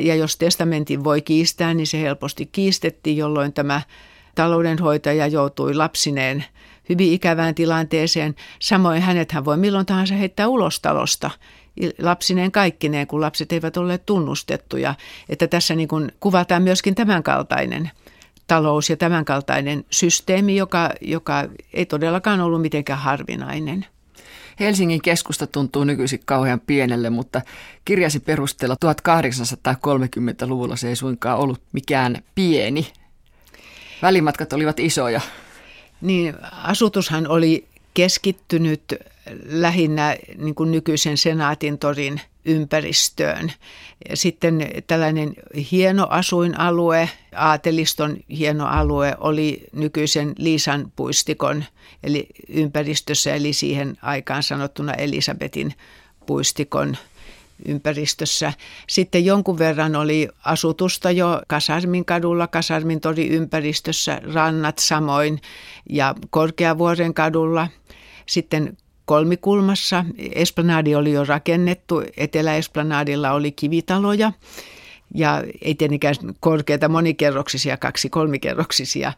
ja 0.02 0.16
jos 0.16 0.38
testamentin 0.38 1.04
voi 1.04 1.22
kiistää, 1.22 1.74
niin 1.74 1.88
se 1.88 2.02
helposti 2.02 2.46
kiistettiin, 2.46 3.18
jolloin 3.18 3.54
tämä 3.54 3.82
taloudenhoitaja 4.36 5.28
joutui 5.28 5.74
lapsineen 5.74 6.46
hyvin 6.90 7.14
ikävään 7.14 7.56
tilanteeseen. 7.56 8.36
Samoin 8.60 9.02
hänet 9.02 9.32
hän 9.32 9.46
voi 9.46 9.58
milloin 9.58 9.86
tahansa 9.86 10.16
heittää 10.16 10.48
ulos 10.48 10.80
talosta 10.80 11.32
lapsineen 12.00 12.52
kaikkineen, 12.52 13.08
kun 13.08 13.22
lapset 13.22 13.52
eivät 13.52 13.78
ole 13.78 13.98
tunnustettuja. 13.98 14.96
Että 15.30 15.48
tässä 15.48 15.76
niin 15.76 15.88
kuin 15.88 16.12
kuvataan 16.20 16.64
myöskin 16.64 16.96
tämänkaltainen 16.96 17.92
talous 18.48 18.90
ja 18.90 18.98
tämänkaltainen 18.98 19.86
systeemi, 19.90 20.56
joka, 20.56 20.90
joka 21.02 21.44
ei 21.74 21.86
todellakaan 21.86 22.42
ollut 22.42 22.62
mitenkään 22.62 23.00
harvinainen. 23.00 23.86
Helsingin 24.60 25.02
keskusta 25.02 25.48
tuntuu 25.48 25.84
nykyisin 25.84 26.20
kauhean 26.26 26.60
pienelle, 26.60 27.10
mutta 27.10 27.42
kirjasi 27.86 28.20
perusteella 28.20 28.76
1830-luvulla 28.86 30.76
se 30.76 30.90
ei 30.90 30.96
suinkaan 30.96 31.40
ollut 31.40 31.62
mikään 31.72 32.24
pieni. 32.36 32.88
Välimatkat 34.02 34.54
olivat 34.54 34.80
isoja. 34.80 35.22
Niin, 36.02 36.36
asutushan 36.52 37.28
oli 37.28 37.68
keskittynyt 37.94 38.84
lähinnä 39.46 40.16
niin 40.38 40.56
kuin 40.56 40.72
nykyisen 40.72 41.18
senaatin 41.18 41.78
torin 41.78 42.22
ympäristöön. 42.46 43.52
Sitten 44.14 44.70
tällainen 44.88 45.34
hieno 45.72 46.08
asuinalue, 46.10 47.10
aateliston 47.36 48.18
hieno 48.30 48.66
alue 48.66 49.16
oli 49.20 49.64
nykyisen 49.74 50.34
Liisan 50.38 50.92
puistikon 50.96 51.64
eli 52.04 52.28
ympäristössä, 52.50 53.36
eli 53.36 53.54
siihen 53.54 53.98
aikaan 54.02 54.44
sanottuna 54.44 54.94
Elisabetin 54.94 55.74
puistikon 56.26 56.98
ympäristössä. 57.66 58.54
Sitten 58.88 59.26
jonkun 59.26 59.58
verran 59.58 59.96
oli 59.96 60.30
asutusta 60.46 61.12
jo 61.12 61.42
Kasarmin 61.48 62.06
kadulla, 62.06 62.48
Kasarmin 62.48 63.02
tori 63.02 63.28
ympäristössä, 63.28 64.22
rannat 64.34 64.80
samoin 64.80 65.42
ja 65.90 66.16
Korkeavuoren 66.30 67.14
kadulla. 67.14 67.68
Sitten 68.26 68.78
kolmikulmassa. 69.06 70.06
Esplanadi 70.18 70.96
oli 70.96 71.12
jo 71.12 71.26
rakennettu, 71.26 72.04
Etelä-Esplanadilla 72.18 73.32
oli 73.32 73.52
kivitaloja 73.52 74.32
ja 75.14 75.44
ei 75.62 75.76
tietenkään 75.76 76.16
korkeita 76.40 76.90
monikerroksisia, 76.90 77.78
kaksi 77.78 78.10
kolmikerroksisia. 78.10 79.14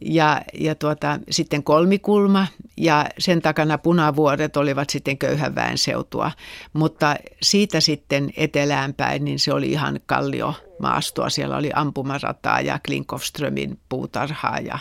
Ja, 0.00 0.42
ja 0.54 0.74
tuota, 0.74 1.18
sitten 1.30 1.62
kolmikulma 1.62 2.46
ja 2.76 3.06
sen 3.18 3.42
takana 3.42 3.78
punavuoret 3.78 4.56
olivat 4.56 4.90
sitten 4.90 5.18
köyhän 5.18 5.54
väen 5.54 5.78
seutua. 5.78 6.32
Mutta 6.72 7.16
siitä 7.42 7.80
sitten 7.80 8.32
eteläänpäin, 8.36 9.24
niin 9.24 9.38
se 9.38 9.52
oli 9.52 9.70
ihan 9.70 10.00
kallio 10.06 10.54
maastoa. 10.78 11.30
Siellä 11.30 11.56
oli 11.56 11.70
ampumarataa 11.74 12.60
ja 12.60 12.78
Klinkowströmin 12.86 13.78
puutarhaa 13.88 14.58
ja 14.58 14.78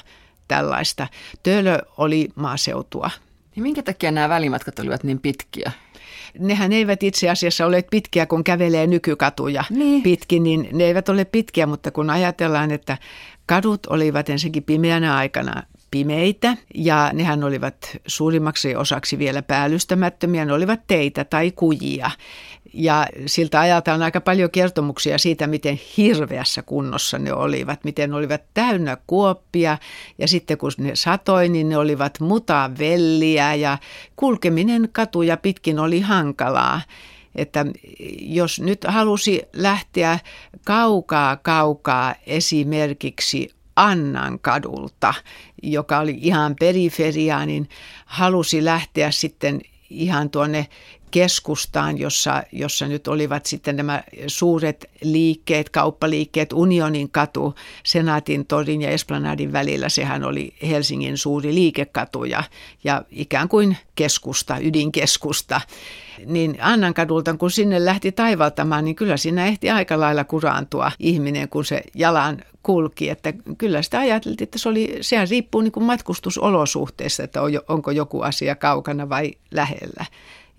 tällaista. 0.47 1.07
Töölö 1.43 1.79
oli 1.97 2.29
maaseutua. 2.35 3.09
Niin 3.55 3.63
minkä 3.63 3.83
takia 3.83 4.11
nämä 4.11 4.29
välimatkat 4.29 4.79
olivat 4.79 5.03
niin 5.03 5.19
pitkiä? 5.19 5.71
Nehän 6.39 6.71
eivät 6.71 7.03
itse 7.03 7.29
asiassa 7.29 7.65
ole 7.65 7.83
pitkiä, 7.91 8.25
kun 8.25 8.43
kävelee 8.43 8.87
nykykatuja 8.87 9.63
niin. 9.69 10.03
pitkin, 10.03 10.43
niin 10.43 10.69
ne 10.73 10.83
eivät 10.83 11.09
ole 11.09 11.25
pitkiä, 11.25 11.67
mutta 11.67 11.91
kun 11.91 12.09
ajatellaan, 12.09 12.71
että 12.71 12.97
kadut 13.45 13.85
olivat 13.85 14.29
ensinnäkin 14.29 14.63
pimeänä 14.63 15.15
aikana 15.15 15.63
pimeitä 15.91 16.57
ja 16.75 17.09
nehän 17.13 17.43
olivat 17.43 17.97
suurimmaksi 18.07 18.75
osaksi 18.75 19.19
vielä 19.19 19.41
päällystämättömiä, 19.41 20.45
ne 20.45 20.53
olivat 20.53 20.79
teitä 20.87 21.23
tai 21.23 21.51
kujia. 21.51 22.11
Ja 22.73 23.07
siltä 23.25 23.59
ajalta 23.59 23.93
on 23.93 24.01
aika 24.03 24.21
paljon 24.21 24.51
kertomuksia 24.51 25.17
siitä, 25.17 25.47
miten 25.47 25.79
hirveässä 25.97 26.61
kunnossa 26.61 27.19
ne 27.19 27.33
olivat, 27.33 27.83
miten 27.83 28.09
ne 28.09 28.15
olivat 28.15 28.41
täynnä 28.53 28.97
kuoppia. 29.07 29.77
Ja 30.17 30.27
sitten 30.27 30.57
kun 30.57 30.71
ne 30.77 30.91
satoi, 30.93 31.49
niin 31.49 31.69
ne 31.69 31.77
olivat 31.77 32.19
mutavelliä 32.19 33.55
ja 33.55 33.77
kulkeminen 34.15 34.89
katuja 34.91 35.37
pitkin 35.37 35.79
oli 35.79 36.01
hankalaa. 36.01 36.81
Että 37.35 37.65
jos 38.19 38.59
nyt 38.59 38.85
halusi 38.87 39.41
lähteä 39.53 40.19
kaukaa 40.65 41.35
kaukaa 41.35 42.15
esimerkiksi 42.27 43.49
Annan 43.81 44.39
kadulta, 44.39 45.13
joka 45.63 45.99
oli 45.99 46.17
ihan 46.21 46.55
periferiaa, 46.59 47.45
niin 47.45 47.69
halusi 48.05 48.65
lähteä 48.65 49.11
sitten 49.11 49.61
ihan 49.89 50.29
tuonne 50.29 50.67
keskustaan, 51.11 51.97
jossa, 51.97 52.43
jossa 52.51 52.87
nyt 52.87 53.07
olivat 53.07 53.45
sitten 53.45 53.75
nämä 53.75 54.03
suuret 54.27 54.89
liikkeet, 55.03 55.69
kauppaliikkeet, 55.69 56.53
Unionin 56.53 57.11
katu, 57.11 57.55
Senaatin 57.83 58.45
torin 58.45 58.81
ja 58.81 58.89
Esplanadin 58.89 59.53
välillä. 59.53 59.89
Sehän 59.89 60.23
oli 60.23 60.53
Helsingin 60.69 61.17
suuri 61.17 61.55
liikekatu 61.55 62.23
ja, 62.23 62.43
ja 62.83 63.03
ikään 63.09 63.49
kuin 63.49 63.77
keskusta, 63.95 64.57
ydinkeskusta. 64.57 65.61
Niin 66.25 66.57
Annan 66.61 66.93
kadulta, 66.93 67.37
kun 67.37 67.51
sinne 67.51 67.85
lähti 67.85 68.11
taivaltamaan, 68.11 68.85
niin 68.85 68.95
kyllä 68.95 69.17
siinä 69.17 69.45
ehti 69.45 69.69
aika 69.69 69.99
lailla 69.99 70.23
kuraantua 70.23 70.91
ihminen, 70.99 71.49
kun 71.49 71.65
se 71.65 71.81
jalan 71.95 72.43
kulki. 72.63 73.09
Että 73.09 73.33
kyllä 73.57 73.81
sitä 73.81 73.99
ajateltiin, 73.99 74.45
että 74.45 74.59
se 74.59 74.69
oli, 74.69 74.97
sehän 75.01 75.27
riippuu 75.29 75.61
niin 75.61 75.71
kuin 75.71 75.83
matkustusolosuhteista, 75.83 77.23
että 77.23 77.41
onko 77.67 77.91
joku 77.91 78.21
asia 78.21 78.55
kaukana 78.55 79.09
vai 79.09 79.31
lähellä. 79.51 80.05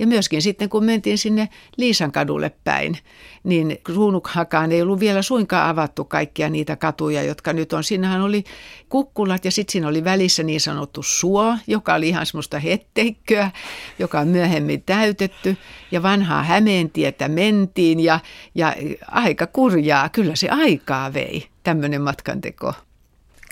Ja 0.02 0.06
myöskin 0.06 0.42
sitten 0.42 0.68
kun 0.68 0.84
mentiin 0.84 1.18
sinne 1.18 1.48
Liisan 1.76 2.12
kadulle 2.12 2.52
päin, 2.64 2.98
niin 3.44 3.78
Kruunukhakaan 3.84 4.72
ei 4.72 4.82
ollut 4.82 5.00
vielä 5.00 5.22
suinkaan 5.22 5.68
avattu 5.68 6.04
kaikkia 6.04 6.48
niitä 6.48 6.76
katuja, 6.76 7.22
jotka 7.22 7.52
nyt 7.52 7.72
on. 7.72 7.84
Siinähän 7.84 8.20
oli 8.20 8.44
kukkulat 8.88 9.44
ja 9.44 9.50
sitten 9.50 9.72
siinä 9.72 9.88
oli 9.88 10.04
välissä 10.04 10.42
niin 10.42 10.60
sanottu 10.60 11.02
suo, 11.02 11.56
joka 11.66 11.94
oli 11.94 12.08
ihan 12.08 12.26
semmoista 12.26 12.58
hetteikköä, 12.58 13.50
joka 13.98 14.20
on 14.20 14.28
myöhemmin 14.28 14.82
täytetty. 14.82 15.56
Ja 15.90 16.02
vanhaa 16.02 16.42
Hämeentietä 16.42 17.28
mentiin 17.28 18.00
ja, 18.00 18.20
ja 18.54 18.76
aika 19.10 19.46
kurjaa, 19.46 20.08
kyllä 20.08 20.36
se 20.36 20.48
aikaa 20.48 21.12
vei, 21.12 21.46
tämmöinen 21.62 22.02
matkanteko. 22.02 22.72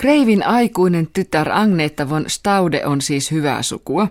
Kreivin 0.01 0.47
aikuinen 0.47 1.09
tytär 1.13 1.49
Agneta 1.53 2.09
von 2.09 2.25
Staude 2.27 2.87
on 2.87 3.01
siis 3.01 3.31
hyvää 3.31 3.63
sukua. 3.63 4.09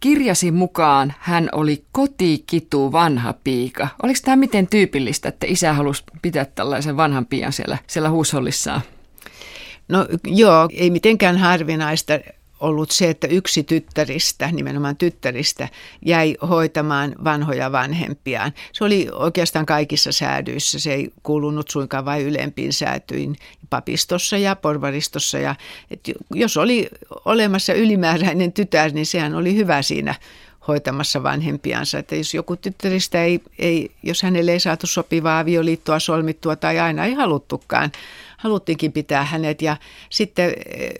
Kirjasi 0.00 0.50
mukaan 0.50 1.14
hän 1.18 1.48
oli 1.52 1.84
kotikitu 1.92 2.92
vanha 2.92 3.34
piika. 3.44 3.88
Oliko 4.02 4.18
tämä 4.24 4.36
miten 4.36 4.66
tyypillistä, 4.66 5.28
että 5.28 5.46
isä 5.48 5.72
halusi 5.72 6.04
pitää 6.22 6.44
tällaisen 6.44 6.96
vanhan 6.96 7.26
pian 7.26 7.52
siellä, 7.52 7.78
siellä 7.86 8.10
huushollissaan? 8.10 8.80
No 9.88 10.06
joo, 10.24 10.68
ei 10.72 10.90
mitenkään 10.90 11.38
harvinaista 11.38 12.12
ollut 12.60 12.90
se, 12.90 13.10
että 13.10 13.26
yksi 13.26 13.62
tyttäristä, 13.62 14.52
nimenomaan 14.52 14.96
tyttäristä, 14.96 15.68
jäi 16.06 16.36
hoitamaan 16.48 17.14
vanhoja 17.24 17.72
vanhempiaan. 17.72 18.52
Se 18.72 18.84
oli 18.84 19.08
oikeastaan 19.12 19.66
kaikissa 19.66 20.12
säädyissä. 20.12 20.78
Se 20.78 20.92
ei 20.92 21.12
kuulunut 21.22 21.70
suinkaan 21.70 22.04
vain 22.04 22.26
ylempiin 22.26 22.72
säätyin 22.72 23.36
papistossa 23.70 24.36
ja 24.36 24.56
porvaristossa. 24.56 25.38
Ja, 25.38 25.54
et 25.90 26.00
jos 26.34 26.56
oli 26.56 26.88
olemassa 27.24 27.72
ylimääräinen 27.72 28.52
tytär, 28.52 28.92
niin 28.92 29.06
sehän 29.06 29.34
oli 29.34 29.54
hyvä 29.54 29.82
siinä 29.82 30.14
hoitamassa 30.68 31.22
vanhempiansa. 31.22 31.98
Että 31.98 32.16
jos 32.16 32.34
joku 32.34 32.56
tyttäristä 32.56 33.24
ei, 33.24 33.40
ei, 33.58 33.90
jos 34.02 34.22
hänelle 34.22 34.52
ei 34.52 34.60
saatu 34.60 34.86
sopivaa 34.86 35.38
avioliittoa 35.38 35.98
solmittua 35.98 36.56
tai 36.56 36.78
aina 36.78 37.04
ei 37.04 37.14
haluttukaan, 37.14 37.92
haluttiinkin 38.40 38.92
pitää 38.92 39.24
hänet. 39.24 39.62
Ja 39.62 39.76
sitten 40.10 40.52
eh, 40.66 40.90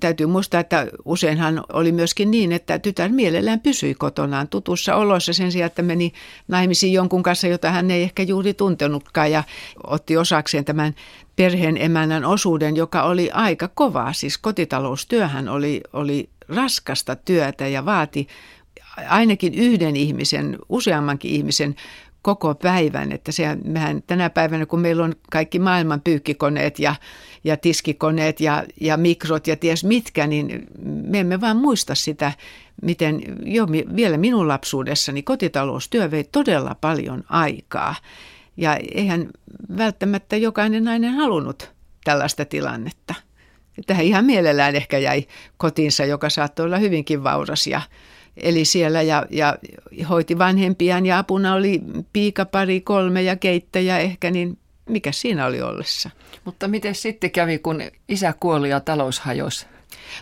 täytyy 0.00 0.26
muistaa, 0.26 0.60
että 0.60 0.86
useinhan 1.04 1.64
oli 1.72 1.92
myöskin 1.92 2.30
niin, 2.30 2.52
että 2.52 2.78
tytär 2.78 3.10
mielellään 3.10 3.60
pysyi 3.60 3.94
kotonaan 3.94 4.48
tutussa 4.48 4.94
oloissa 4.94 5.32
sen 5.32 5.52
sijaan, 5.52 5.66
että 5.66 5.82
meni 5.82 6.12
naimisiin 6.48 6.92
jonkun 6.92 7.22
kanssa, 7.22 7.46
jota 7.46 7.70
hän 7.70 7.90
ei 7.90 8.02
ehkä 8.02 8.22
juuri 8.22 8.54
tuntenutkaan 8.54 9.32
ja 9.32 9.44
otti 9.86 10.16
osakseen 10.16 10.64
tämän 10.64 10.94
perheen 11.36 11.76
emännän 11.76 12.24
osuuden, 12.24 12.76
joka 12.76 13.02
oli 13.02 13.30
aika 13.30 13.68
kovaa. 13.68 14.12
Siis 14.12 14.38
kotitaloustyöhän 14.38 15.48
oli, 15.48 15.80
oli 15.92 16.28
raskasta 16.48 17.16
työtä 17.16 17.66
ja 17.66 17.84
vaati 17.84 18.26
ainakin 19.08 19.54
yhden 19.54 19.96
ihmisen, 19.96 20.58
useammankin 20.68 21.30
ihmisen 21.30 21.74
koko 22.22 22.54
päivän. 22.54 23.12
Että 23.12 23.32
se, 23.32 23.56
mehän 23.64 24.02
tänä 24.06 24.30
päivänä, 24.30 24.66
kun 24.66 24.80
meillä 24.80 25.04
on 25.04 25.14
kaikki 25.30 25.58
maailman 25.58 26.00
pyykkikoneet 26.00 26.78
ja, 26.78 26.94
ja 27.44 27.56
tiskikoneet 27.56 28.40
ja, 28.40 28.64
ja 28.80 28.96
mikrot 28.96 29.46
ja 29.46 29.56
ties 29.56 29.84
mitkä, 29.84 30.26
niin 30.26 30.66
me 30.82 31.20
emme 31.20 31.40
vaan 31.40 31.56
muista 31.56 31.94
sitä, 31.94 32.32
miten 32.82 33.22
jo 33.44 33.66
vielä 33.96 34.16
minun 34.16 34.48
lapsuudessani 34.48 35.22
kotitaloustyö 35.22 36.10
vei 36.10 36.24
todella 36.24 36.76
paljon 36.80 37.24
aikaa. 37.28 37.94
Ja 38.56 38.76
eihän 38.94 39.28
välttämättä 39.76 40.36
jokainen 40.36 40.84
nainen 40.84 41.14
halunnut 41.14 41.70
tällaista 42.04 42.44
tilannetta. 42.44 43.14
Tähän 43.86 44.04
ihan 44.04 44.24
mielellään 44.24 44.76
ehkä 44.76 44.98
jäi 44.98 45.26
kotinsa, 45.56 46.04
joka 46.04 46.30
saattoi 46.30 46.66
olla 46.66 46.78
hyvinkin 46.78 47.24
vauras 47.24 47.66
ja, 47.66 47.80
eli 48.36 48.64
siellä 48.64 49.02
ja, 49.02 49.26
ja 49.30 49.58
hoiti 50.08 50.38
vanhempiaan 50.38 51.06
ja 51.06 51.18
apuna 51.18 51.54
oli 51.54 51.80
piika 52.12 52.44
pari 52.44 52.80
kolme 52.80 53.22
ja 53.22 53.36
keittäjä 53.36 53.98
ehkä, 53.98 54.30
niin 54.30 54.58
mikä 54.88 55.12
siinä 55.12 55.46
oli 55.46 55.62
ollessa? 55.62 56.10
Mutta 56.44 56.68
miten 56.68 56.94
sitten 56.94 57.30
kävi, 57.30 57.58
kun 57.58 57.82
isä 58.08 58.34
kuoli 58.40 58.70
ja 58.70 58.80
talous 58.80 59.20
hajosi? 59.20 59.66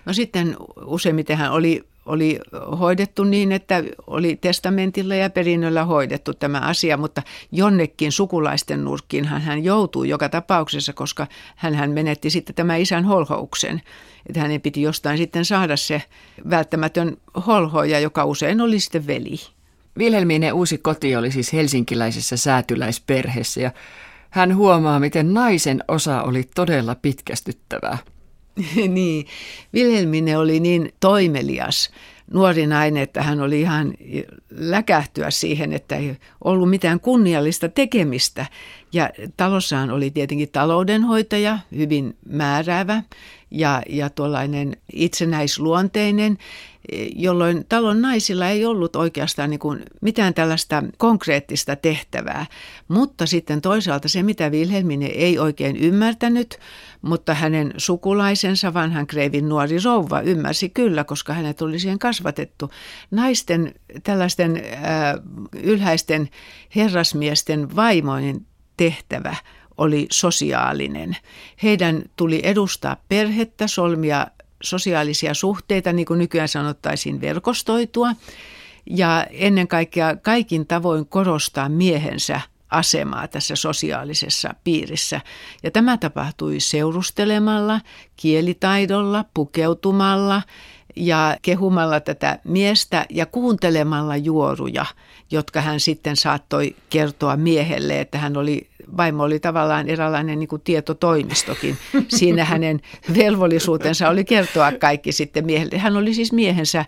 No 0.05 0.13
sitten 0.13 0.57
useimmiten 0.87 1.37
hän 1.37 1.53
oli 1.53 1.85
oli 2.09 2.41
hoidettu 2.79 3.25
niin, 3.25 3.53
että 3.53 3.85
oli 4.07 4.37
testamentilla 4.41 5.15
ja 5.15 5.31
perinnöllä 5.31 5.85
hoidettu 5.85 6.35
tämä 6.35 6.59
asia, 6.59 6.97
mutta 6.97 7.23
jonnekin 7.53 8.13
sukulaisten 8.13 8.85
nurkkiin 8.85 9.25
hän 9.25 9.65
joutuu 9.65 10.05
joka 10.05 10.29
tapauksessa, 10.29 10.93
koska 10.93 11.27
hän 11.57 11.91
menetti 11.91 12.31
sitten 12.31 12.55
tämä 12.55 12.77
isän 12.77 13.05
holhouksen. 13.05 13.83
Että 14.27 14.41
hänen 14.41 14.61
piti 14.61 14.83
jostain 14.83 15.19
sitten 15.19 15.45
saada 15.45 15.77
se 15.77 16.03
välttämätön 16.51 17.17
holhoja, 17.47 18.01
joka 18.01 18.25
usein 18.25 18.61
oli 18.61 18.81
sitten 18.81 19.07
veli. 19.07 19.37
Wilhelminen 19.99 20.55
uusi 20.55 20.79
koti 20.79 21.17
oli 21.17 21.31
siis 21.31 21.53
helsinkiläisessä 21.53 22.37
säätyläisperheessä 22.37 23.61
ja 23.61 23.71
hän 24.31 24.57
huomaa, 24.57 25.01
miten 25.01 25.35
naisen 25.35 25.85
osa 25.89 26.23
oli 26.23 26.45
todella 26.55 26.95
pitkästyttävää. 26.95 27.99
niin, 28.89 29.27
Wilhelmine 29.75 30.37
oli 30.37 30.61
niin 30.61 30.93
toimelias 31.01 31.91
nuori 32.33 32.67
nainen, 32.67 33.03
että 33.03 33.23
hän 33.23 33.41
oli 33.41 33.61
ihan 33.61 33.95
läkähtyä 34.51 35.31
siihen, 35.31 35.73
että 35.73 35.97
ei 35.97 36.17
ollut 36.45 36.71
mitään 36.71 37.01
kunniallista 37.01 37.69
tekemistä. 37.69 38.47
Ja 38.93 39.11
talossaan 39.37 39.91
oli 39.91 40.11
tietenkin 40.11 40.49
taloudenhoitaja, 40.53 41.59
hyvin 41.77 42.17
määräävä 42.29 43.03
ja, 43.51 43.83
ja 43.89 44.11
tuollainen 44.11 44.77
itsenäisluonteinen 44.93 46.39
jolloin 47.17 47.65
talon 47.69 48.03
naisilla 48.03 48.49
ei 48.49 48.65
ollut 48.65 48.97
oikeastaan 48.97 49.51
niin 49.51 49.61
kuin 49.61 49.83
mitään 50.01 50.35
tällaista 50.35 50.83
konkreettista 50.97 51.77
tehtävää. 51.77 52.47
Mutta 52.89 53.27
sitten 53.27 53.61
toisaalta 53.61 54.09
se, 54.09 54.23
mitä 54.23 54.49
Wilhelmine 54.49 55.07
ei 55.07 55.39
oikein 55.39 55.77
ymmärtänyt, 55.77 56.59
mutta 57.03 57.35
hänen 57.35 57.75
sukulaisensa, 57.77 58.75
vanhan 58.75 59.07
kreivin 59.07 59.49
nuori 59.49 59.77
rouva, 59.85 60.21
ymmärsi 60.21 60.69
kyllä, 60.69 61.05
koska 61.05 61.33
hänet 61.33 61.63
oli 61.63 61.79
siihen 61.79 61.99
kasvatettu. 61.99 62.71
Naisten, 63.11 63.75
tällaisten 64.03 64.57
äh, 64.57 64.83
ylhäisten 65.63 66.29
herrasmiesten 66.77 67.77
vaimoinen 67.77 68.47
tehtävä 68.77 69.37
oli 69.79 70.07
sosiaalinen. 70.11 71.17
Heidän 71.63 72.03
tuli 72.17 72.41
edustaa 72.45 72.97
perhettä, 73.09 73.67
solmia 73.67 74.27
sosiaalisia 74.63 75.35
suhteita, 75.35 75.93
niin 75.93 76.07
kuin 76.07 76.19
nykyään 76.19 76.49
sanottaisiin 76.49 77.21
verkostoitua, 77.21 78.13
ja 78.91 79.27
ennen 79.31 79.69
kaikkea 79.69 80.17
kaikin 80.17 80.67
tavoin 80.67 81.07
korostaa 81.07 81.69
miehensä 81.69 82.41
asemaa 82.71 83.29
tässä 83.29 83.57
sosiaalisessa 83.57 84.55
piirissä. 84.65 85.21
Ja 85.63 85.71
tämä 85.71 85.97
tapahtui 85.97 86.61
seurustelemalla, 86.61 87.81
kielitaidolla, 88.17 89.25
pukeutumalla 89.35 90.43
ja 90.97 91.37
kehumalla 91.43 92.01
tätä 92.01 92.39
miestä 92.45 93.07
ja 93.11 93.27
kuuntelemalla 93.27 94.17
juoruja, 94.17 94.87
jotka 95.31 95.61
hän 95.61 95.81
sitten 95.81 96.17
saattoi 96.17 96.77
kertoa 96.91 97.37
miehelle, 97.37 98.01
että 98.01 98.19
hän 98.19 98.37
oli 98.37 98.69
vaimo 98.97 99.23
oli 99.25 99.41
tavallaan 99.41 99.89
eräänlainen 99.89 100.39
niin 100.39 100.49
tietotoimistokin. 100.65 101.77
Siinä 102.09 102.45
hänen 102.45 102.81
velvollisuutensa 103.17 104.09
oli 104.09 104.25
kertoa 104.25 104.73
kaikki 104.73 105.13
sitten 105.13 105.47
miehelle. 105.47 105.79
Hän 105.79 105.97
oli 105.97 106.15
siis 106.15 106.33
miehensä 106.33 106.85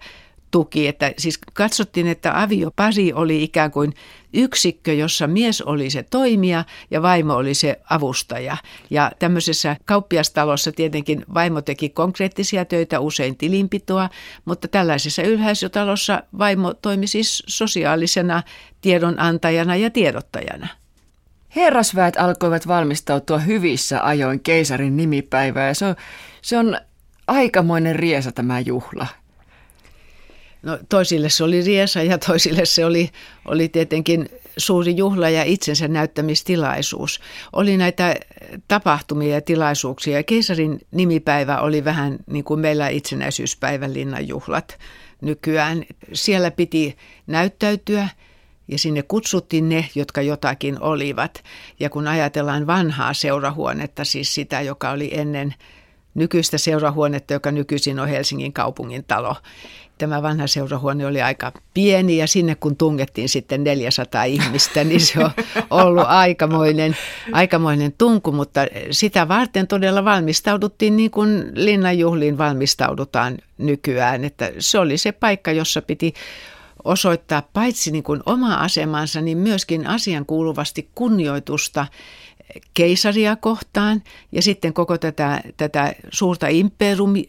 tuki, 0.50 0.88
että 0.88 1.12
siis 1.18 1.38
katsottiin, 1.52 2.06
että 2.06 2.42
aviopari 2.42 3.12
oli 3.12 3.42
ikään 3.42 3.70
kuin 3.70 3.94
yksikkö, 4.34 4.92
jossa 4.92 5.26
mies 5.26 5.62
oli 5.62 5.90
se 5.90 6.02
toimija 6.02 6.64
ja 6.90 7.02
vaimo 7.02 7.34
oli 7.34 7.54
se 7.54 7.80
avustaja. 7.90 8.56
Ja 8.90 9.12
tämmöisessä 9.18 9.76
kauppiastalossa 9.84 10.72
tietenkin 10.72 11.24
vaimo 11.34 11.62
teki 11.62 11.88
konkreettisia 11.88 12.64
töitä, 12.64 13.00
usein 13.00 13.36
tilinpitoa, 13.36 14.08
mutta 14.44 14.68
tällaisessa 14.68 15.22
ylhäisötalossa 15.22 16.22
vaimo 16.38 16.74
toimi 16.74 17.06
siis 17.06 17.42
sosiaalisena 17.46 18.42
tiedonantajana 18.80 19.76
ja 19.76 19.90
tiedottajana. 19.90 20.68
Herrasväet 21.56 22.16
alkoivat 22.16 22.68
valmistautua 22.68 23.38
hyvissä 23.38 24.02
ajoin 24.02 24.40
keisarin 24.40 24.96
nimipäivää 24.96 25.68
ja 25.68 25.74
se 25.74 25.86
on, 25.86 25.96
se 26.42 26.58
on 26.58 26.78
aikamoinen 27.26 27.96
riesa 27.96 28.32
tämä 28.32 28.60
juhla. 28.60 29.06
No, 30.62 30.78
toisille 30.88 31.28
se 31.28 31.44
oli 31.44 31.62
riesa 31.62 32.02
ja 32.02 32.18
toisille 32.18 32.64
se 32.64 32.84
oli, 32.84 33.10
oli 33.44 33.68
tietenkin 33.68 34.28
suuri 34.56 34.96
juhla 34.96 35.28
ja 35.28 35.44
itsensä 35.44 35.88
näyttämistilaisuus. 35.88 37.20
Oli 37.52 37.76
näitä 37.76 38.16
tapahtumia 38.68 39.34
ja 39.34 39.40
tilaisuuksia. 39.40 40.22
Keisarin 40.22 40.80
nimipäivä 40.90 41.58
oli 41.58 41.84
vähän 41.84 42.18
niin 42.26 42.44
kuin 42.44 42.60
meillä 42.60 42.88
itsenäisyyspäivän 42.88 43.94
linnanjuhlat 43.94 44.78
nykyään. 45.20 45.84
Siellä 46.12 46.50
piti 46.50 46.96
näyttäytyä 47.26 48.08
ja 48.70 48.78
sinne 48.78 49.02
kutsuttiin 49.02 49.68
ne, 49.68 49.88
jotka 49.94 50.22
jotakin 50.22 50.82
olivat. 50.82 51.42
Ja 51.80 51.90
kun 51.90 52.08
ajatellaan 52.08 52.66
vanhaa 52.66 53.14
seurahuonetta, 53.14 54.04
siis 54.04 54.34
sitä, 54.34 54.60
joka 54.60 54.90
oli 54.90 55.10
ennen 55.12 55.54
nykyistä 56.14 56.58
seurahuonetta, 56.58 57.32
joka 57.32 57.50
nykyisin 57.50 58.00
on 58.00 58.08
Helsingin 58.08 58.52
kaupungin 58.52 59.04
talo. 59.04 59.36
Tämä 59.98 60.22
vanha 60.22 60.46
seurahuone 60.46 61.06
oli 61.06 61.22
aika 61.22 61.52
pieni 61.74 62.16
ja 62.16 62.26
sinne 62.26 62.54
kun 62.54 62.76
tungettiin 62.76 63.28
sitten 63.28 63.64
400 63.64 64.24
ihmistä, 64.24 64.84
niin 64.84 65.00
se 65.00 65.24
on 65.24 65.30
ollut 65.70 66.04
aikamoinen, 66.06 66.96
aikamoinen 67.32 67.94
tunku, 67.98 68.32
mutta 68.32 68.60
sitä 68.90 69.28
varten 69.28 69.66
todella 69.66 70.04
valmistauduttiin 70.04 70.96
niin 70.96 71.10
kuin 71.10 71.52
linnanjuhliin 71.54 72.38
valmistaudutaan 72.38 73.38
nykyään, 73.58 74.24
että 74.24 74.52
se 74.58 74.78
oli 74.78 74.98
se 74.98 75.12
paikka, 75.12 75.52
jossa 75.52 75.82
piti 75.82 76.14
osoittaa 76.84 77.42
paitsi 77.52 77.90
niin 77.90 78.04
kuin 78.04 78.20
oma 78.26 78.54
asemansa, 78.54 79.20
niin 79.20 79.38
myöskin 79.38 79.86
asian 79.86 80.26
kuuluvasti 80.26 80.90
kunnioitusta 80.94 81.86
keisaria 82.74 83.36
kohtaan 83.36 84.02
ja 84.32 84.42
sitten 84.42 84.72
koko 84.72 84.98
tätä, 84.98 85.40
tätä 85.56 85.94
suurta 86.12 86.46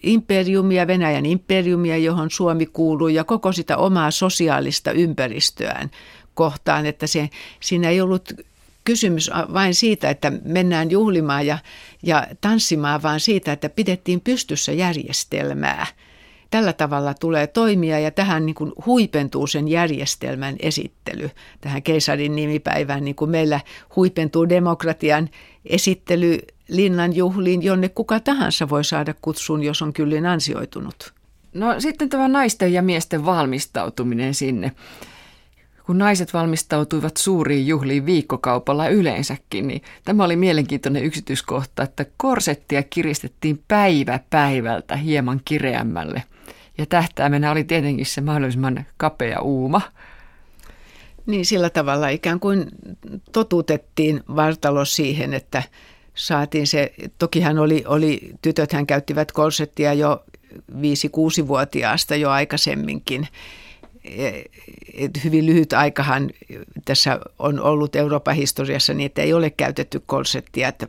imperiumia, 0.03 0.87
Venäjän 0.87 1.25
imperiumia, 1.25 1.97
johon 1.97 2.31
Suomi 2.31 2.65
kuuluu 2.65 3.07
ja 3.07 3.23
koko 3.23 3.51
sitä 3.51 3.77
omaa 3.77 4.11
sosiaalista 4.11 4.91
ympäristöään 4.91 5.91
kohtaan, 6.33 6.85
että 6.85 7.07
se, 7.07 7.29
siinä 7.59 7.89
ei 7.89 8.01
ollut 8.01 8.33
kysymys 8.83 9.31
vain 9.53 9.75
siitä, 9.75 10.09
että 10.09 10.31
mennään 10.45 10.91
juhlimaan 10.91 11.45
ja, 11.45 11.57
ja 12.03 12.27
tanssimaan, 12.41 13.03
vaan 13.03 13.19
siitä, 13.19 13.51
että 13.51 13.69
pidettiin 13.69 14.21
pystyssä 14.21 14.71
järjestelmää– 14.71 15.87
tällä 16.51 16.73
tavalla 16.73 17.13
tulee 17.13 17.47
toimia 17.47 17.99
ja 17.99 18.11
tähän 18.11 18.45
niin 18.45 18.55
kuin 18.55 18.71
huipentuu 18.85 19.47
sen 19.47 19.67
järjestelmän 19.67 20.55
esittely. 20.59 21.29
Tähän 21.61 21.83
keisarin 21.83 22.35
nimipäivään 22.35 23.03
niin 23.05 23.15
kuin 23.15 23.31
meillä 23.31 23.59
huipentuu 23.95 24.49
demokratian 24.49 25.29
esittely 25.65 26.39
linnan 26.67 27.15
juhliin, 27.15 27.63
jonne 27.63 27.89
kuka 27.89 28.19
tahansa 28.19 28.69
voi 28.69 28.83
saada 28.83 29.13
kutsun, 29.21 29.63
jos 29.63 29.81
on 29.81 29.93
kyllin 29.93 30.25
ansioitunut. 30.25 31.13
No 31.53 31.79
sitten 31.79 32.09
tämä 32.09 32.27
naisten 32.27 32.73
ja 32.73 32.81
miesten 32.81 33.25
valmistautuminen 33.25 34.33
sinne. 34.33 34.71
Kun 35.91 35.97
naiset 35.97 36.33
valmistautuivat 36.33 37.17
suuriin 37.17 37.67
juhliin 37.67 38.05
viikkokaupalla 38.05 38.87
yleensäkin, 38.87 39.67
niin 39.67 39.81
tämä 40.03 40.23
oli 40.23 40.35
mielenkiintoinen 40.35 41.03
yksityiskohta, 41.03 41.83
että 41.83 42.05
korsettia 42.17 42.83
kiristettiin 42.83 43.63
päivä 43.67 44.19
päivältä 44.29 44.95
hieman 44.95 45.41
kireämmälle. 45.45 46.23
Ja 46.77 46.85
tähtäimenä 46.85 47.51
oli 47.51 47.63
tietenkin 47.63 48.05
se 48.05 48.21
mahdollisimman 48.21 48.85
kapea 48.97 49.41
uuma. 49.41 49.81
Niin 51.25 51.45
sillä 51.45 51.69
tavalla 51.69 52.09
ikään 52.09 52.39
kuin 52.39 52.65
totutettiin 53.31 54.23
vartalo 54.35 54.85
siihen, 54.85 55.33
että 55.33 55.63
saatiin 56.15 56.67
se, 56.67 56.93
tokihan 57.17 57.59
oli, 57.59 57.83
oli 57.87 58.31
tytöthän 58.41 58.87
käyttivät 58.87 59.31
korsettia 59.31 59.93
jo 59.93 60.23
5-6-vuotiaasta 60.71 62.15
jo 62.15 62.29
aikaisemminkin. 62.29 63.27
Et 64.93 65.23
hyvin 65.23 65.45
lyhyt 65.45 65.73
aikahan 65.73 66.29
tässä 66.85 67.19
on 67.39 67.59
ollut 67.59 67.95
Euroopan 67.95 68.35
historiassa 68.35 68.93
niin, 68.93 69.05
että 69.05 69.21
ei 69.21 69.33
ole 69.33 69.49
käytetty 69.49 70.01
korsettia, 70.05 70.67
että 70.67 70.87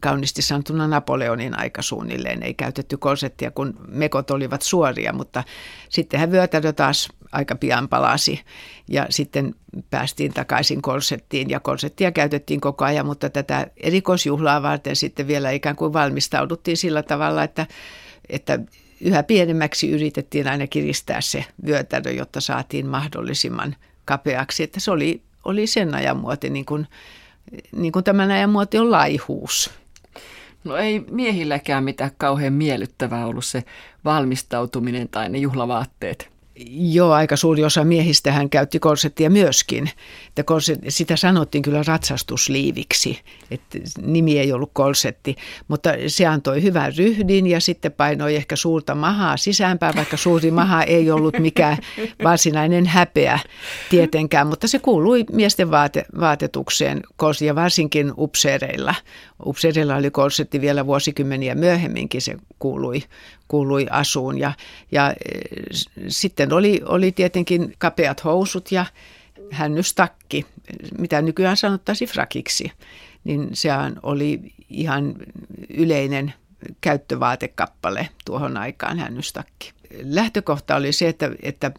kauniisti 0.00 0.42
sanottuna 0.42 0.88
Napoleonin 0.88 1.58
aika 1.58 1.82
suunnilleen. 1.82 2.42
Ei 2.42 2.54
käytetty 2.54 2.96
korsettia, 2.96 3.50
kun 3.50 3.74
mekot 3.88 4.30
olivat 4.30 4.62
suoria, 4.62 5.12
mutta 5.12 5.44
sittenhän 5.88 6.32
vyötärö 6.32 6.72
taas 6.72 7.08
aika 7.32 7.54
pian 7.54 7.88
palasi 7.88 8.40
ja 8.88 9.06
sitten 9.10 9.54
päästiin 9.90 10.34
takaisin 10.34 10.82
korsettiin 10.82 11.50
ja 11.50 11.60
korsettia 11.60 12.12
käytettiin 12.12 12.60
koko 12.60 12.84
ajan, 12.84 13.06
mutta 13.06 13.30
tätä 13.30 13.66
erikoisjuhlaa 13.76 14.62
varten 14.62 14.96
sitten 14.96 15.26
vielä 15.26 15.50
ikään 15.50 15.76
kuin 15.76 15.92
valmistauduttiin 15.92 16.76
sillä 16.76 17.02
tavalla, 17.02 17.44
että, 17.44 17.66
että 18.28 18.58
yhä 19.00 19.22
pienemmäksi 19.22 19.90
yritettiin 19.90 20.48
aina 20.48 20.66
kiristää 20.66 21.20
se 21.20 21.44
vyötärö, 21.66 22.10
jotta 22.10 22.40
saatiin 22.40 22.86
mahdollisimman 22.86 23.76
kapeaksi, 24.04 24.62
että 24.62 24.80
se 24.80 24.90
oli, 24.90 25.22
oli 25.44 25.66
sen 25.66 25.94
ajan 25.94 26.16
muoti 26.16 26.50
niin 26.50 26.64
kuin 26.64 26.86
niin 27.72 27.92
kuin 27.92 28.04
tämän 28.04 28.30
ajan 28.30 28.50
muoti 28.50 28.78
on 28.78 28.90
laihuus. 28.90 29.70
No 30.64 30.76
ei 30.76 31.04
miehilläkään 31.10 31.84
mitään 31.84 32.10
kauhean 32.16 32.52
miellyttävää 32.52 33.26
ollut 33.26 33.44
se 33.44 33.64
valmistautuminen 34.04 35.08
tai 35.08 35.28
ne 35.28 35.38
juhlavaatteet. 35.38 36.35
Joo, 36.68 37.12
aika 37.12 37.36
suuri 37.36 37.64
osa 37.64 37.84
miehistä 37.84 38.32
hän 38.32 38.50
käytti 38.50 38.78
korsettia 38.78 39.30
myöskin. 39.30 39.90
Että 40.28 40.42
korset, 40.42 40.78
sitä 40.88 41.16
sanottiin 41.16 41.62
kyllä 41.62 41.82
ratsastusliiviksi, 41.86 43.20
että 43.50 43.78
nimi 44.02 44.38
ei 44.38 44.52
ollut 44.52 44.70
korsetti, 44.72 45.36
mutta 45.68 45.90
se 46.06 46.26
antoi 46.26 46.62
hyvän 46.62 46.92
ryhdin 46.96 47.46
ja 47.46 47.60
sitten 47.60 47.92
painoi 47.92 48.36
ehkä 48.36 48.56
suurta 48.56 48.94
mahaa 48.94 49.36
sisäänpäin, 49.36 49.96
vaikka 49.96 50.16
suuri 50.16 50.50
maha 50.50 50.82
ei 50.82 51.10
ollut 51.10 51.38
mikään 51.38 51.78
varsinainen 52.24 52.86
häpeä 52.86 53.38
tietenkään, 53.90 54.46
mutta 54.46 54.68
se 54.68 54.78
kuului 54.78 55.24
miesten 55.32 55.70
vaate, 55.70 56.04
vaatetukseen 56.20 57.02
ja 57.44 57.54
varsinkin 57.54 58.12
upseereilla. 58.18 58.94
Upseereilla 59.46 59.96
oli 59.96 60.10
korsetti 60.10 60.60
vielä 60.60 60.86
vuosikymmeniä 60.86 61.54
myöhemminkin, 61.54 62.22
se 62.22 62.36
kuului, 62.58 63.02
kuului 63.48 63.86
asuun 63.90 64.38
ja, 64.38 64.52
ja 64.92 65.14
sitten 66.08 66.52
oli, 66.52 66.80
oli 66.84 67.12
tietenkin 67.12 67.74
kapeat 67.78 68.24
housut 68.24 68.72
ja 68.72 68.86
hännystakki, 69.50 70.46
mitä 70.98 71.22
nykyään 71.22 71.56
sanottaisiin 71.56 72.08
frakiksi, 72.08 72.72
niin 73.24 73.48
sehän 73.52 73.96
oli 74.02 74.40
ihan 74.70 75.14
yleinen 75.68 76.34
käyttövaatekkappale 76.80 78.08
tuohon 78.24 78.56
aikaan 78.56 78.98
hännystakki. 78.98 79.72
Lähtökohta 80.02 80.76
oli 80.76 80.92
se, 80.92 81.08
että, 81.08 81.30
että 81.42 81.70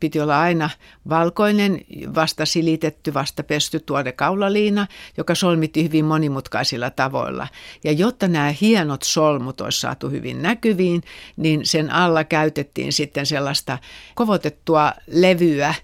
piti 0.00 0.20
olla 0.20 0.40
aina 0.40 0.70
valkoinen, 1.08 1.80
vasta 2.14 2.46
silitetty, 2.46 3.14
vasta 3.14 3.42
pesty 3.42 3.80
tuore 3.80 4.12
kaulaliina, 4.12 4.86
joka 5.16 5.34
solmittiin 5.34 5.86
hyvin 5.86 6.04
monimutkaisilla 6.04 6.90
tavoilla. 6.90 7.48
Ja 7.84 7.92
jotta 7.92 8.28
nämä 8.28 8.54
hienot 8.60 9.02
solmut 9.02 9.60
olisi 9.60 9.80
saatu 9.80 10.10
hyvin 10.10 10.42
näkyviin, 10.42 11.02
niin 11.36 11.66
sen 11.66 11.90
alla 11.90 12.24
käytettiin 12.24 12.92
sitten 12.92 13.26
sellaista 13.26 13.78
kovotettua 14.14 14.92
levyä, 15.06 15.74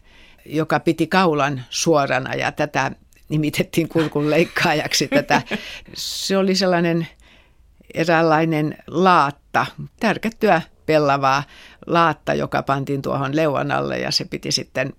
joka 0.46 0.80
piti 0.80 1.06
kaulan 1.06 1.64
suorana 1.70 2.34
ja 2.34 2.52
tätä 2.52 2.92
nimitettiin 3.28 3.88
kurkun 3.88 4.30
leikkaajaksi. 4.30 5.08
Tätä. 5.08 5.42
Se 5.94 6.36
oli 6.36 6.54
sellainen 6.54 7.08
eräänlainen 7.94 8.76
laatta, 8.86 9.66
tärkättyä 10.00 10.62
pellavaa 10.90 11.42
laatta, 11.86 12.34
joka 12.34 12.62
pantiin 12.62 13.02
tuohon 13.02 13.36
leuan 13.36 13.70
alle 13.70 13.98
ja 13.98 14.10
se 14.10 14.24
piti 14.24 14.52
sitten 14.52 14.92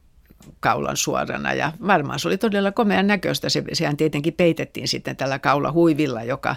kaulan 0.59 0.97
suorana. 0.97 1.53
Ja 1.53 1.71
varmaan 1.87 2.19
se 2.19 2.27
oli 2.27 2.37
todella 2.37 2.71
komean 2.71 3.07
näköistä. 3.07 3.49
Se, 3.49 3.63
sehän 3.73 3.97
tietenkin 3.97 4.33
peitettiin 4.33 4.87
sitten 4.87 5.15
tällä 5.15 5.39
kaulahuivilla, 5.39 6.23
joka 6.23 6.55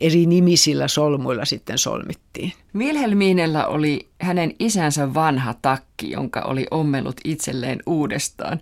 eri 0.00 0.26
nimisillä 0.26 0.88
solmuilla 0.88 1.44
sitten 1.44 1.78
solmittiin. 1.78 2.52
Wilhelminellä 2.76 3.66
oli 3.66 4.08
hänen 4.20 4.54
isänsä 4.58 5.14
vanha 5.14 5.54
takki, 5.62 6.10
jonka 6.10 6.40
oli 6.40 6.66
ommellut 6.70 7.20
itselleen 7.24 7.78
uudestaan. 7.86 8.60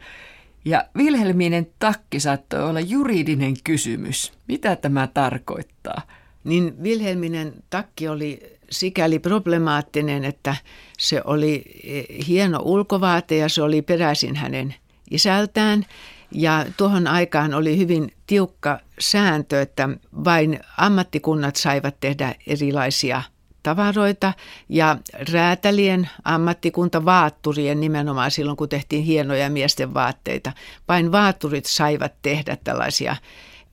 Ja 0.64 0.84
Wilhelminen 0.96 1.66
takki 1.78 2.20
saattoi 2.20 2.62
olla 2.62 2.80
juridinen 2.80 3.54
kysymys. 3.64 4.32
Mitä 4.48 4.76
tämä 4.76 5.08
tarkoittaa? 5.14 6.02
Niin 6.44 6.74
Wilhelminen 6.82 7.52
takki 7.70 8.08
oli 8.08 8.57
sikäli 8.70 9.18
problemaattinen, 9.18 10.24
että 10.24 10.56
se 10.98 11.22
oli 11.24 11.64
eh, 11.84 12.26
hieno 12.26 12.58
ulkovaate 12.62 13.36
ja 13.36 13.48
se 13.48 13.62
oli 13.62 13.82
peräisin 13.82 14.36
hänen 14.36 14.74
isältään. 15.10 15.86
Ja 16.32 16.66
tuohon 16.76 17.06
aikaan 17.06 17.54
oli 17.54 17.78
hyvin 17.78 18.12
tiukka 18.26 18.80
sääntö, 19.00 19.60
että 19.60 19.88
vain 20.24 20.60
ammattikunnat 20.76 21.56
saivat 21.56 22.00
tehdä 22.00 22.34
erilaisia 22.46 23.22
tavaroita 23.62 24.32
ja 24.68 24.98
räätälien 25.32 26.10
ammattikunta 26.24 27.04
vaatturien 27.04 27.80
nimenomaan 27.80 28.30
silloin, 28.30 28.56
kun 28.56 28.68
tehtiin 28.68 29.04
hienoja 29.04 29.50
miesten 29.50 29.94
vaatteita. 29.94 30.52
Vain 30.88 31.12
vaatturit 31.12 31.66
saivat 31.66 32.12
tehdä 32.22 32.56
tällaisia 32.64 33.16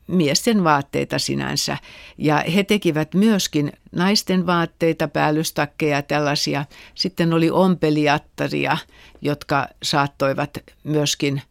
miesten 0.08 0.64
vaatteita 0.64 1.20
sinänsä. 1.20 1.78
Ja 2.18 2.44
he 2.56 2.64
tekivät 2.64 3.14
myöskin 3.14 3.74
naisten 3.92 4.46
vaatteita, 4.46 5.08
päällystakkeja 5.08 6.02
tällaisia. 6.02 6.66
Sitten 6.96 7.34
oli 7.34 7.50
ompeliattaria, 7.50 8.78
jotka 9.22 9.68
saattoivat 9.84 10.58
myöskin 10.84 11.42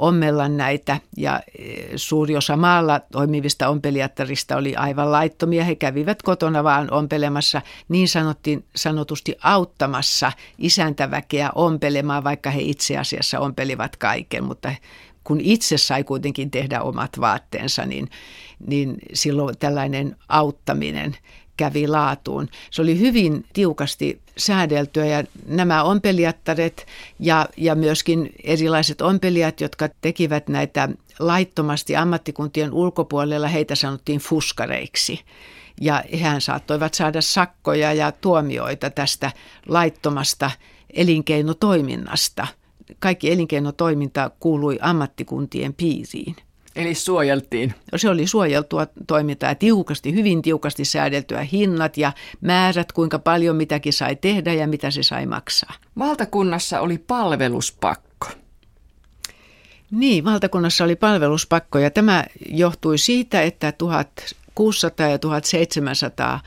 ommella 0.00 0.48
näitä 0.48 1.00
ja 1.16 1.40
e, 1.58 1.62
suuri 1.96 2.36
osa 2.36 2.56
maalla 2.56 3.00
toimivista 3.12 3.68
ompelijattarista 3.68 4.56
oli 4.56 4.76
aivan 4.76 5.12
laittomia. 5.12 5.64
He 5.64 5.74
kävivät 5.74 6.22
kotona 6.22 6.64
vaan 6.64 6.92
ompelemassa, 6.92 7.62
niin 7.88 8.08
sanottiin, 8.08 8.64
sanotusti 8.76 9.36
auttamassa 9.42 10.32
isäntäväkeä 10.58 11.50
ompelemaan, 11.54 12.24
vaikka 12.24 12.50
he 12.50 12.60
itse 12.60 12.98
asiassa 12.98 13.40
ompelivat 13.40 13.96
kaiken, 13.96 14.44
mutta 14.44 14.72
kun 15.30 15.40
itse 15.40 15.78
sai 15.78 16.04
kuitenkin 16.04 16.50
tehdä 16.50 16.82
omat 16.82 17.20
vaatteensa, 17.20 17.86
niin, 17.86 18.10
niin 18.66 18.96
silloin 19.14 19.58
tällainen 19.58 20.16
auttaminen 20.28 21.16
kävi 21.56 21.88
laatuun. 21.88 22.48
Se 22.70 22.82
oli 22.82 22.98
hyvin 22.98 23.44
tiukasti 23.52 24.20
säädeltyä 24.38 25.06
ja 25.06 25.24
nämä 25.46 25.82
ompelijattaret 25.82 26.86
ja, 27.18 27.48
ja 27.56 27.74
myöskin 27.74 28.30
erilaiset 28.44 29.00
ompelijat, 29.00 29.60
jotka 29.60 29.88
tekivät 30.00 30.48
näitä 30.48 30.88
laittomasti 31.18 31.96
ammattikuntien 31.96 32.72
ulkopuolella, 32.72 33.48
heitä 33.48 33.74
sanottiin 33.74 34.20
fuskareiksi. 34.20 35.20
Ja 35.80 36.04
hän 36.20 36.40
saattoivat 36.40 36.94
saada 36.94 37.20
sakkoja 37.20 37.92
ja 37.92 38.12
tuomioita 38.12 38.90
tästä 38.90 39.32
laittomasta 39.68 40.50
elinkeinotoiminnasta– 40.94 42.46
kaikki 42.98 43.32
elinkeinotoiminta 43.32 44.30
kuului 44.40 44.78
ammattikuntien 44.80 45.74
piiriin. 45.74 46.36
Eli 46.76 46.94
suojeltiin. 46.94 47.74
Se 47.96 48.08
oli 48.08 48.26
suojeltua 48.26 48.86
toimintaa 49.06 49.54
tiukasti, 49.54 50.14
hyvin 50.14 50.42
tiukasti 50.42 50.84
säädeltyä 50.84 51.42
hinnat 51.42 51.96
ja 51.96 52.12
määrät, 52.40 52.92
kuinka 52.92 53.18
paljon 53.18 53.56
mitäkin 53.56 53.92
sai 53.92 54.16
tehdä 54.16 54.52
ja 54.52 54.68
mitä 54.68 54.90
se 54.90 55.02
sai 55.02 55.26
maksaa. 55.26 55.74
Valtakunnassa 55.98 56.80
oli 56.80 56.98
palveluspakko. 56.98 58.26
Niin, 59.90 60.24
valtakunnassa 60.24 60.84
oli 60.84 60.96
palveluspakko 60.96 61.78
ja 61.78 61.90
tämä 61.90 62.24
johtui 62.48 62.98
siitä, 62.98 63.42
että 63.42 63.72
1600 63.72 65.08
ja 65.08 65.18
1700 65.18 66.40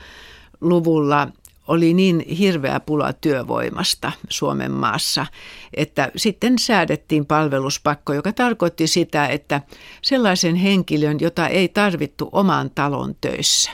luvulla 0.60 1.28
oli 1.68 1.94
niin 1.94 2.20
hirveä 2.38 2.80
pula 2.80 3.12
työvoimasta 3.12 4.12
Suomen 4.28 4.72
maassa, 4.72 5.26
että 5.74 6.10
sitten 6.16 6.58
säädettiin 6.58 7.26
palveluspakko, 7.26 8.12
joka 8.12 8.32
tarkoitti 8.32 8.86
sitä, 8.86 9.26
että 9.26 9.60
sellaisen 10.02 10.56
henkilön, 10.56 11.20
jota 11.20 11.48
ei 11.48 11.68
tarvittu 11.68 12.28
oman 12.32 12.70
talon 12.74 13.14
töissä, 13.20 13.70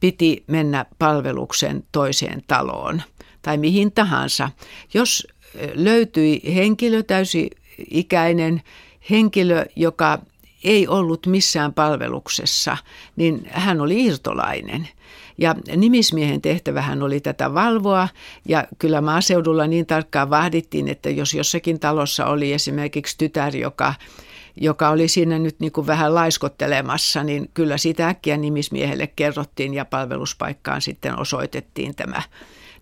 piti 0.00 0.44
mennä 0.46 0.86
palveluksen 0.98 1.84
toiseen 1.92 2.42
taloon 2.46 3.02
tai 3.42 3.56
mihin 3.58 3.92
tahansa. 3.92 4.50
Jos 4.94 5.26
löytyi 5.74 6.54
henkilö, 6.54 7.02
täysi-ikäinen 7.02 8.62
henkilö, 9.10 9.64
joka 9.76 10.18
ei 10.64 10.88
ollut 10.88 11.26
missään 11.26 11.74
palveluksessa, 11.74 12.76
niin 13.16 13.48
hän 13.50 13.80
oli 13.80 14.04
irtolainen– 14.04 14.88
ja 15.40 15.54
nimismiehen 15.76 16.42
tehtävähän 16.42 17.02
oli 17.02 17.20
tätä 17.20 17.54
valvoa. 17.54 18.08
Ja 18.48 18.64
kyllä 18.78 19.00
maaseudulla 19.00 19.66
niin 19.66 19.86
tarkkaan 19.86 20.30
vahdittiin, 20.30 20.88
että 20.88 21.10
jos 21.10 21.34
jossakin 21.34 21.80
talossa 21.80 22.26
oli 22.26 22.52
esimerkiksi 22.52 23.18
tytär, 23.18 23.56
joka 23.56 23.94
joka 24.60 24.88
oli 24.88 25.08
siinä 25.08 25.38
nyt 25.38 25.60
niin 25.60 25.72
kuin 25.72 25.86
vähän 25.86 26.14
laiskottelemassa, 26.14 27.24
niin 27.24 27.50
kyllä 27.54 27.78
sitä 27.78 28.08
äkkiä 28.08 28.36
nimismiehelle 28.36 29.06
kerrottiin 29.06 29.74
ja 29.74 29.84
palveluspaikkaan 29.84 30.80
sitten 30.80 31.18
osoitettiin 31.18 31.94
tämä, 31.94 32.22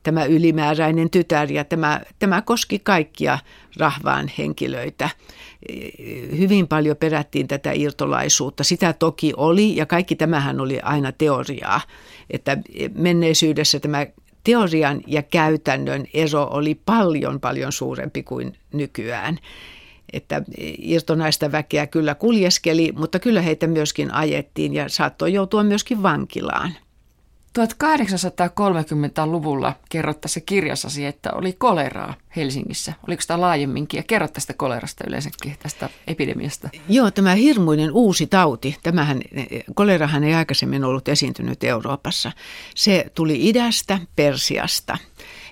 tämä 0.02 0.24
ylimääräinen 0.24 1.10
tytär. 1.10 1.52
Ja 1.52 1.64
tämä, 1.64 2.00
tämä 2.18 2.42
koski 2.42 2.78
kaikkia 2.78 3.38
rahvaan 3.76 4.30
henkilöitä 4.38 5.10
hyvin 6.38 6.68
paljon 6.68 6.96
perättiin 6.96 7.48
tätä 7.48 7.72
irtolaisuutta. 7.72 8.64
Sitä 8.64 8.92
toki 8.92 9.32
oli 9.36 9.76
ja 9.76 9.86
kaikki 9.86 10.16
tämähän 10.16 10.60
oli 10.60 10.80
aina 10.80 11.12
teoriaa, 11.12 11.80
että 12.30 12.58
menneisyydessä 12.94 13.80
tämä 13.80 14.06
teorian 14.44 15.00
ja 15.06 15.22
käytännön 15.22 16.06
ero 16.14 16.48
oli 16.50 16.80
paljon 16.86 17.40
paljon 17.40 17.72
suurempi 17.72 18.22
kuin 18.22 18.52
nykyään. 18.72 19.38
Että 20.12 20.42
irtonaista 20.78 21.52
väkeä 21.52 21.86
kyllä 21.86 22.14
kuljeskeli, 22.14 22.92
mutta 22.96 23.18
kyllä 23.18 23.42
heitä 23.42 23.66
myöskin 23.66 24.14
ajettiin 24.14 24.74
ja 24.74 24.88
saattoi 24.88 25.32
joutua 25.32 25.62
myöskin 25.62 26.02
vankilaan. 26.02 26.72
1830-luvulla 27.64 29.74
kerrot 29.88 30.20
tässä 30.20 30.40
kirjassasi, 30.40 31.06
että 31.06 31.30
oli 31.32 31.52
koleraa 31.52 32.14
Helsingissä. 32.36 32.92
Oliko 33.06 33.22
sitä 33.22 33.40
laajemminkin? 33.40 33.98
Ja 33.98 34.02
kerrot 34.02 34.32
tästä 34.32 34.54
kolerasta 34.54 35.04
yleensäkin, 35.06 35.56
tästä 35.62 35.90
epidemiasta. 36.06 36.68
Joo, 36.88 37.10
tämä 37.10 37.34
hirmuinen 37.34 37.92
uusi 37.92 38.26
tauti, 38.26 38.76
tämähän, 38.82 39.20
kolerahan 39.74 40.24
ei 40.24 40.34
aikaisemmin 40.34 40.84
ollut 40.84 41.08
esiintynyt 41.08 41.64
Euroopassa. 41.64 42.32
Se 42.74 43.06
tuli 43.14 43.48
idästä, 43.48 43.98
Persiasta 44.16 44.98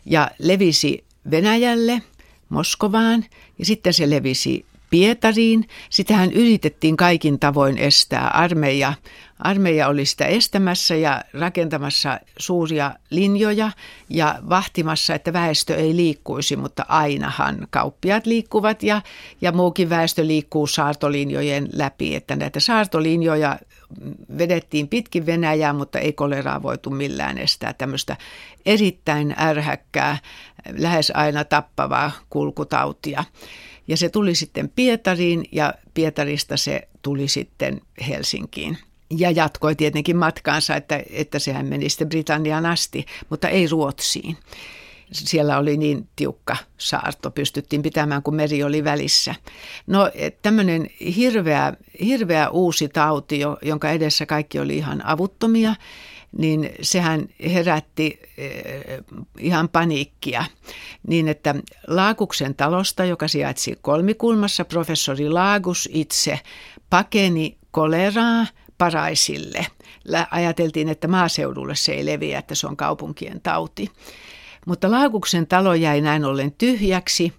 ja 0.05 0.31
levisi 0.39 1.05
Venäjälle, 1.31 2.03
Moskovaan 2.49 3.25
ja 3.59 3.65
sitten 3.65 3.93
se 3.93 4.11
levisi 4.11 4.67
Pietariin. 4.91 5.69
Sitähän 5.91 6.33
yritettiin 6.33 6.97
kaikin 6.97 7.39
tavoin 7.39 7.79
estää. 7.79 8.29
Armeija, 8.29 8.95
armeija 9.39 9.89
oli 9.89 10.07
sitä 10.07 10.25
estämässä 10.25 10.95
ja 10.95 11.23
rakentamassa 11.33 12.21
suuria 12.39 12.93
linjoja 13.11 13.71
ja 14.11 14.39
vahtimassa, 14.49 15.15
että 15.15 15.33
väestö 15.33 15.77
ei 15.77 15.97
liikkuisi, 15.97 16.57
mutta 16.57 16.85
ainahan 16.89 17.67
kauppiat 17.71 18.27
liikkuvat 18.27 18.83
ja, 18.83 19.03
ja 19.41 19.53
muukin 19.53 19.91
väestö 19.91 20.27
liikkuu 20.27 20.67
saartolinjojen 20.67 21.69
läpi. 21.73 22.15
Että 22.15 22.37
näitä 22.37 22.61
saartolinjoja 22.61 23.59
vedettiin 24.39 24.89
pitkin 24.89 25.27
Venäjää, 25.27 25.73
mutta 25.73 25.99
ei 25.99 26.13
koleraa 26.13 26.63
voitu 26.63 26.91
millään 26.91 27.39
estää 27.39 27.73
tämmöistä 27.73 28.17
erittäin 28.67 29.35
ärhäkkää, 29.39 30.19
lähes 30.79 31.13
aina 31.15 31.45
tappavaa 31.45 32.11
kulkutautia. 32.31 33.25
Ja 33.89 33.97
se 33.97 34.09
tuli 34.09 34.35
sitten 34.35 34.69
Pietariin 34.77 35.45
ja 35.53 35.75
Pietarista 35.95 36.57
se 36.57 36.89
tuli 37.03 37.29
sitten 37.29 37.81
Helsinkiin. 38.09 38.79
Ja 39.11 39.31
jatkoi 39.31 39.75
tietenkin 39.75 40.17
matkaansa, 40.17 40.77
että, 40.77 41.03
että 41.11 41.39
sehän 41.39 41.67
meni 41.67 41.89
sitten 41.89 42.09
Britanniaan 42.09 42.67
asti, 42.67 43.07
mutta 43.31 43.49
ei 43.49 43.67
Ruotsiin. 43.69 44.37
Siellä 45.13 45.59
oli 45.59 45.77
niin 45.77 46.09
tiukka 46.17 46.57
saarto, 46.79 47.31
pystyttiin 47.31 47.83
pitämään, 47.83 48.23
kun 48.23 48.35
meri 48.35 48.63
oli 48.63 48.85
välissä. 48.85 49.35
No 49.87 50.11
tämmöinen 50.43 50.91
hirveä, 51.17 51.73
hirveä 52.05 52.51
uusi 52.51 52.89
tauti, 52.89 53.41
jonka 53.63 53.91
edessä 53.91 54.27
kaikki 54.27 54.59
oli 54.59 54.77
ihan 54.77 55.07
avuttomia, 55.07 55.75
niin 56.39 56.71
sehän 56.83 57.29
herätti 57.55 58.21
eh, 58.39 58.53
ihan 59.39 59.69
paniikkia. 59.69 60.45
Niin 61.09 61.29
että 61.29 61.55
Laakuksen 61.87 62.55
talosta, 62.55 63.05
joka 63.05 63.29
sijaitsi 63.29 63.79
kolmikulmassa, 63.83 64.65
professori 64.65 65.29
Laagus 65.29 65.89
itse 65.93 66.41
pakeni 66.91 67.59
koleraa 67.71 68.47
Paraisille. 68.79 69.67
Ajateltiin, 70.31 70.89
että 70.89 71.09
maaseudulle 71.09 71.75
se 71.75 71.93
ei 71.93 72.07
leviä, 72.07 72.39
että 72.39 72.55
se 72.55 72.67
on 72.67 72.77
kaupunkien 72.77 73.41
tauti. 73.41 73.91
Mutta 74.67 74.91
Laakuksen 74.91 75.47
talo 75.47 75.75
jäi 75.75 76.01
näin 76.01 76.25
ollen 76.25 76.53
tyhjäksi 76.53 77.33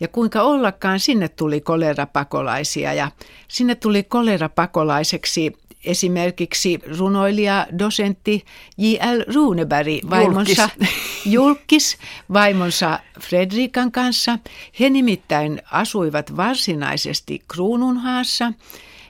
ja 0.00 0.08
kuinka 0.08 0.42
ollakaan 0.42 1.00
sinne 1.00 1.28
tuli 1.28 1.60
kolerapakolaisia 1.60 2.94
ja 2.94 3.10
sinne 3.48 3.74
tuli 3.74 4.02
kolerapakolaiseksi 4.02 5.52
esimerkiksi 5.84 6.78
runoilija, 6.98 7.66
dosentti 7.78 8.44
J.L. 8.78 9.34
Runeberg 9.34 10.10
vaimonsa, 10.10 10.68
julkis. 10.76 10.88
julkis 11.34 11.98
vaimonsa 12.32 12.98
Fredrikan 13.20 13.92
kanssa. 13.92 14.38
He 14.80 14.90
nimittäin 14.90 15.62
asuivat 15.70 16.36
varsinaisesti 16.36 17.42
Kruununhaassa 17.48 18.52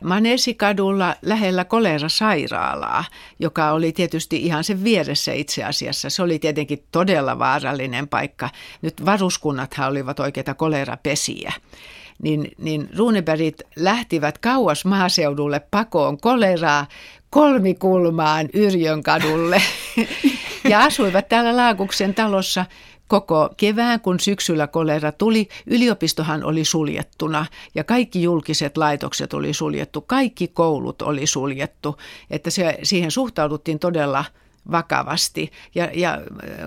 Manesikadulla 0.02 1.16
lähellä 1.22 1.64
kolera-sairaalaa, 1.64 3.04
joka 3.38 3.72
oli 3.72 3.92
tietysti 3.92 4.36
ihan 4.36 4.64
sen 4.64 4.84
vieressä 4.84 5.32
itse 5.32 5.64
asiassa. 5.64 6.10
Se 6.10 6.22
oli 6.22 6.38
tietenkin 6.38 6.84
todella 6.92 7.38
vaarallinen 7.38 8.08
paikka. 8.08 8.50
Nyt 8.82 9.04
varuskunnathan 9.04 9.90
olivat 9.90 10.20
oikeita 10.20 10.54
kolerapesiä 10.54 11.52
niin, 12.22 12.52
niin 12.58 12.88
Runebergit 12.96 13.62
lähtivät 13.76 14.38
kauas 14.38 14.84
maaseudulle 14.84 15.60
pakoon 15.70 16.20
koleraa 16.20 16.86
kolmikulmaan 17.30 18.48
Yrjön 18.54 19.02
kadulle. 19.02 19.62
Ja 20.68 20.80
asuivat 20.80 21.28
täällä 21.28 21.56
Laakuksen 21.56 22.14
talossa 22.14 22.64
koko 23.08 23.50
kevään, 23.56 24.00
kun 24.00 24.20
syksyllä 24.20 24.66
kolera 24.66 25.12
tuli. 25.12 25.48
Yliopistohan 25.66 26.44
oli 26.44 26.64
suljettuna 26.64 27.46
ja 27.74 27.84
kaikki 27.84 28.22
julkiset 28.22 28.76
laitokset 28.76 29.34
oli 29.34 29.54
suljettu, 29.54 30.00
kaikki 30.00 30.48
koulut 30.48 31.02
oli 31.02 31.26
suljettu, 31.26 31.96
että 32.30 32.50
se, 32.50 32.78
siihen 32.82 33.10
suhtauduttiin 33.10 33.78
todella 33.78 34.24
vakavasti. 34.70 35.50
Ja, 35.74 35.88
ja 35.94 36.18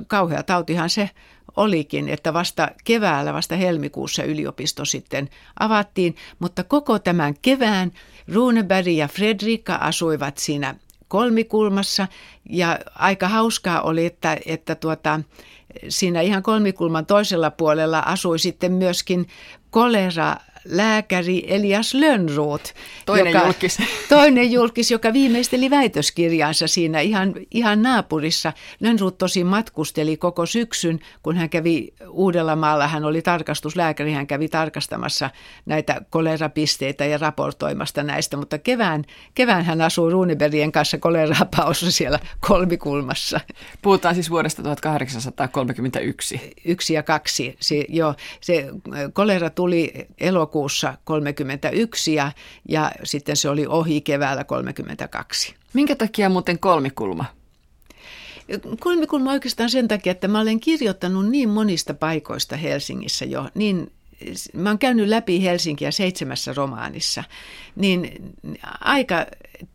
kauhea 0.07 0.43
tautihan 0.43 0.89
se 0.89 1.09
olikin, 1.55 2.09
että 2.09 2.33
vasta 2.33 2.67
keväällä, 2.83 3.33
vasta 3.33 3.55
helmikuussa 3.55 4.23
yliopisto 4.23 4.85
sitten 4.85 5.29
avattiin, 5.59 6.15
mutta 6.39 6.63
koko 6.63 6.99
tämän 6.99 7.33
kevään 7.41 7.91
Runeberg 8.33 8.87
ja 8.87 9.07
Fredrika 9.07 9.75
asuivat 9.75 10.37
siinä 10.37 10.75
kolmikulmassa. 11.07 12.07
Ja 12.49 12.79
aika 12.95 13.27
hauskaa 13.27 13.81
oli, 13.81 14.05
että, 14.05 14.37
että 14.45 14.75
tuota, 14.75 15.19
siinä 15.89 16.21
ihan 16.21 16.43
kolmikulman 16.43 17.05
toisella 17.05 17.51
puolella 17.51 17.99
asui 17.99 18.39
sitten 18.39 18.71
myöskin 18.71 19.27
kolera 19.69 20.35
lääkäri 20.65 21.43
Elias 21.47 21.93
Lönnroth. 21.93 22.73
Toinen 23.05 23.33
joka, 23.33 23.45
julkis. 23.45 23.77
Toinen 24.09 24.51
julkis, 24.51 24.91
joka 24.91 25.13
viimeisteli 25.13 25.69
väitöskirjaansa 25.69 26.67
siinä 26.67 26.99
ihan, 26.99 27.33
ihan 27.51 27.81
naapurissa. 27.81 28.53
Lönnroth 28.79 29.17
tosi 29.17 29.43
matkusteli 29.43 30.17
koko 30.17 30.45
syksyn, 30.45 30.99
kun 31.23 31.37
hän 31.37 31.49
kävi 31.49 31.93
Uudellamaalla. 32.09 32.87
Hän 32.87 33.05
oli 33.05 33.21
tarkastuslääkäri, 33.21 34.13
hän 34.13 34.27
kävi 34.27 34.47
tarkastamassa 34.47 35.29
näitä 35.65 36.01
kolerapisteitä 36.09 37.05
ja 37.05 37.17
raportoimasta 37.17 38.03
näistä. 38.03 38.37
Mutta 38.37 38.57
kevään, 38.57 39.03
kevään 39.35 39.65
hän 39.65 39.81
asuu 39.81 40.09
Runebergien 40.09 40.71
kanssa 40.71 40.97
kolerapaussa 40.97 41.91
siellä 41.91 42.19
kolmikulmassa. 42.47 43.39
Puhutaan 43.81 44.15
siis 44.15 44.29
vuodesta 44.29 44.63
1831. 44.63 46.53
Yksi 46.65 46.93
ja 46.93 47.03
kaksi. 47.03 47.55
Se, 47.59 47.85
joo, 47.89 48.15
se 48.41 48.67
kolera 49.13 49.49
tuli 49.49 49.93
elokuussa 50.17 50.54
elokuussa 50.55 50.97
31 51.03 52.13
ja, 52.13 52.31
ja 52.69 52.91
sitten 53.03 53.35
se 53.35 53.49
oli 53.49 53.67
ohi 53.67 54.01
keväällä 54.01 54.43
32. 54.43 55.55
Minkä 55.73 55.95
takia 55.95 56.29
muuten 56.29 56.59
kolmikulma? 56.59 57.25
Kolmikulma 58.79 59.31
oikeastaan 59.31 59.69
sen 59.69 59.87
takia, 59.87 60.11
että 60.11 60.27
mä 60.27 60.39
olen 60.39 60.59
kirjoittanut 60.59 61.29
niin 61.29 61.49
monista 61.49 61.93
paikoista 61.93 62.57
Helsingissä 62.57 63.25
jo, 63.25 63.49
niin 63.55 63.91
mä 64.53 64.69
oon 64.69 64.79
käynyt 64.79 65.07
läpi 65.07 65.43
Helsinkiä 65.43 65.91
seitsemässä 65.91 66.53
romaanissa, 66.53 67.23
niin 67.75 68.11
aika 68.79 69.25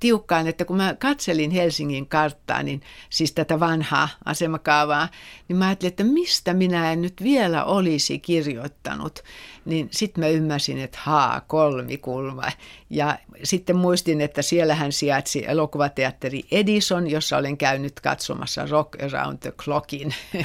tiukkaan, 0.01 0.47
että 0.47 0.65
kun 0.65 0.77
mä 0.77 0.95
katselin 0.99 1.51
Helsingin 1.51 2.07
karttaa, 2.07 2.63
niin 2.63 2.81
siis 3.11 3.33
tätä 3.33 3.61
vanhaa 3.61 4.09
asemakaavaa, 4.25 5.09
niin 5.49 5.57
mä 5.57 5.67
ajattelin, 5.67 5.91
että 5.91 6.05
mistä 6.05 6.55
minä 6.55 6.93
en 6.93 7.03
nyt 7.03 7.23
vielä 7.23 7.65
olisi 7.65 8.19
kirjoittanut. 8.19 9.19
Niin 9.65 9.89
sitten 9.91 10.25
mä 10.25 10.29
ymmärsin, 10.29 10.79
että 10.79 10.99
haa, 11.03 11.41
kolmikulma. 11.47 12.45
Ja 12.91 13.19
sitten 13.43 13.77
muistin, 13.77 14.21
että 14.21 14.43
siellähän 14.43 14.93
sijaitsi 14.93 15.45
elokuvateatteri 15.49 16.45
Edison, 16.51 17.11
jossa 17.11 17.37
olen 17.37 17.59
käynyt 17.59 18.01
katsomassa 18.01 18.67
Rock 18.71 19.03
Around 19.03 19.39
the 19.39 19.51
Clockin. 19.51 20.15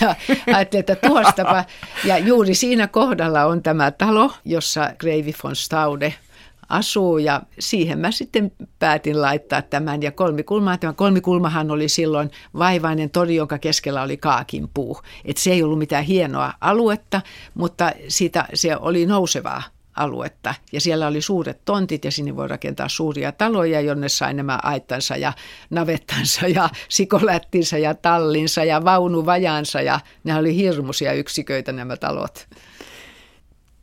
ja 0.00 0.14
ajattelin, 0.54 0.80
että 0.80 1.08
tuostapa. 1.08 1.64
Ja 2.04 2.18
juuri 2.18 2.54
siinä 2.54 2.86
kohdalla 2.86 3.44
on 3.44 3.62
tämä 3.62 3.90
talo, 3.90 4.32
jossa 4.44 4.90
Greivi 4.98 5.34
von 5.44 5.56
Staude 5.56 6.14
asuu 6.68 7.18
ja 7.18 7.42
siihen 7.58 7.98
mä 7.98 8.10
sitten 8.10 8.52
päätin 8.78 9.22
laittaa 9.22 9.62
tämän 9.62 10.02
ja 10.02 10.12
kolmikulmaa. 10.12 10.78
Tämä 10.78 10.92
kolmikulmahan 10.92 11.70
oli 11.70 11.88
silloin 11.88 12.30
vaivainen 12.58 13.10
tori, 13.10 13.36
jonka 13.36 13.58
keskellä 13.58 14.02
oli 14.02 14.16
kaakin 14.16 14.68
puu. 14.74 15.00
Et 15.24 15.36
se 15.36 15.50
ei 15.50 15.62
ollut 15.62 15.78
mitään 15.78 16.04
hienoa 16.04 16.52
aluetta, 16.60 17.20
mutta 17.54 17.92
siitä 18.08 18.48
se 18.54 18.76
oli 18.76 19.06
nousevaa 19.06 19.62
aluetta. 19.96 20.54
Ja 20.72 20.80
siellä 20.80 21.06
oli 21.06 21.22
suuret 21.22 21.64
tontit 21.64 22.04
ja 22.04 22.10
sinne 22.10 22.36
voi 22.36 22.48
rakentaa 22.48 22.88
suuria 22.88 23.32
taloja, 23.32 23.80
jonne 23.80 24.08
sai 24.08 24.34
nämä 24.34 24.58
aittansa 24.62 25.16
ja 25.16 25.32
navettansa 25.70 26.48
ja 26.48 26.68
sikolättinsä 26.88 27.78
ja 27.78 27.94
tallinsa 27.94 28.64
ja 28.64 28.84
vaunuvajansa. 28.84 29.80
Ja 29.80 30.00
ne 30.24 30.36
oli 30.36 30.56
hirmuisia 30.56 31.12
yksiköitä 31.12 31.72
nämä 31.72 31.96
talot. 31.96 32.48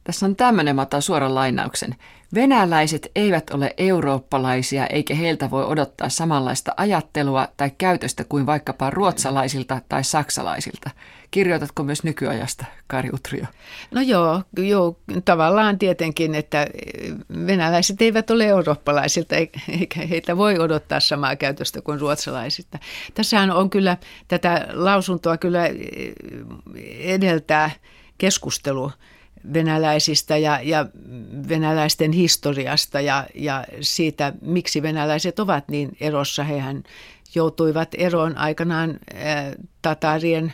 Tässä 0.03 0.25
on 0.25 0.35
tämmöinen, 0.35 0.75
mä 0.75 0.81
otan 0.81 1.01
suoran 1.01 1.35
lainauksen. 1.35 1.95
Venäläiset 2.33 3.11
eivät 3.15 3.49
ole 3.49 3.73
eurooppalaisia 3.77 4.87
eikä 4.87 5.15
heiltä 5.15 5.49
voi 5.49 5.65
odottaa 5.65 6.09
samanlaista 6.09 6.73
ajattelua 6.77 7.47
tai 7.57 7.71
käytöstä 7.77 8.23
kuin 8.23 8.45
vaikkapa 8.45 8.89
ruotsalaisilta 8.89 9.81
tai 9.89 10.03
saksalaisilta. 10.03 10.89
Kirjoitatko 11.31 11.83
myös 11.83 12.03
nykyajasta, 12.03 12.65
Kari 12.87 13.09
Utrio? 13.13 13.45
No 13.91 14.01
joo, 14.01 14.43
joo, 14.57 14.97
tavallaan 15.25 15.79
tietenkin, 15.79 16.35
että 16.35 16.67
venäläiset 17.47 18.01
eivät 18.01 18.29
ole 18.29 18.45
eurooppalaisilta 18.45 19.35
eikä 19.79 20.01
heitä 20.09 20.37
voi 20.37 20.59
odottaa 20.59 20.99
samaa 20.99 21.35
käytöstä 21.35 21.81
kuin 21.81 21.99
ruotsalaisilta. 21.99 22.79
Tässähän 23.13 23.51
on 23.51 23.69
kyllä 23.69 23.97
tätä 24.27 24.67
lausuntoa 24.73 25.37
kyllä 25.37 25.63
edeltää 26.99 27.71
keskustelu 28.17 28.91
venäläisistä 29.53 30.37
ja, 30.37 30.59
ja 30.63 30.85
venäläisten 31.51 32.11
historiasta 32.11 33.01
ja, 33.01 33.27
ja 33.35 33.65
siitä, 33.81 34.33
miksi 34.41 34.81
venäläiset 34.81 35.39
ovat 35.39 35.69
niin 35.69 35.97
erossa. 35.99 36.43
Hehän 36.43 36.83
joutuivat 37.35 37.89
eroon 37.97 38.37
aikanaan 38.37 38.99
ää, 39.13 39.53
tatarien 39.81 40.53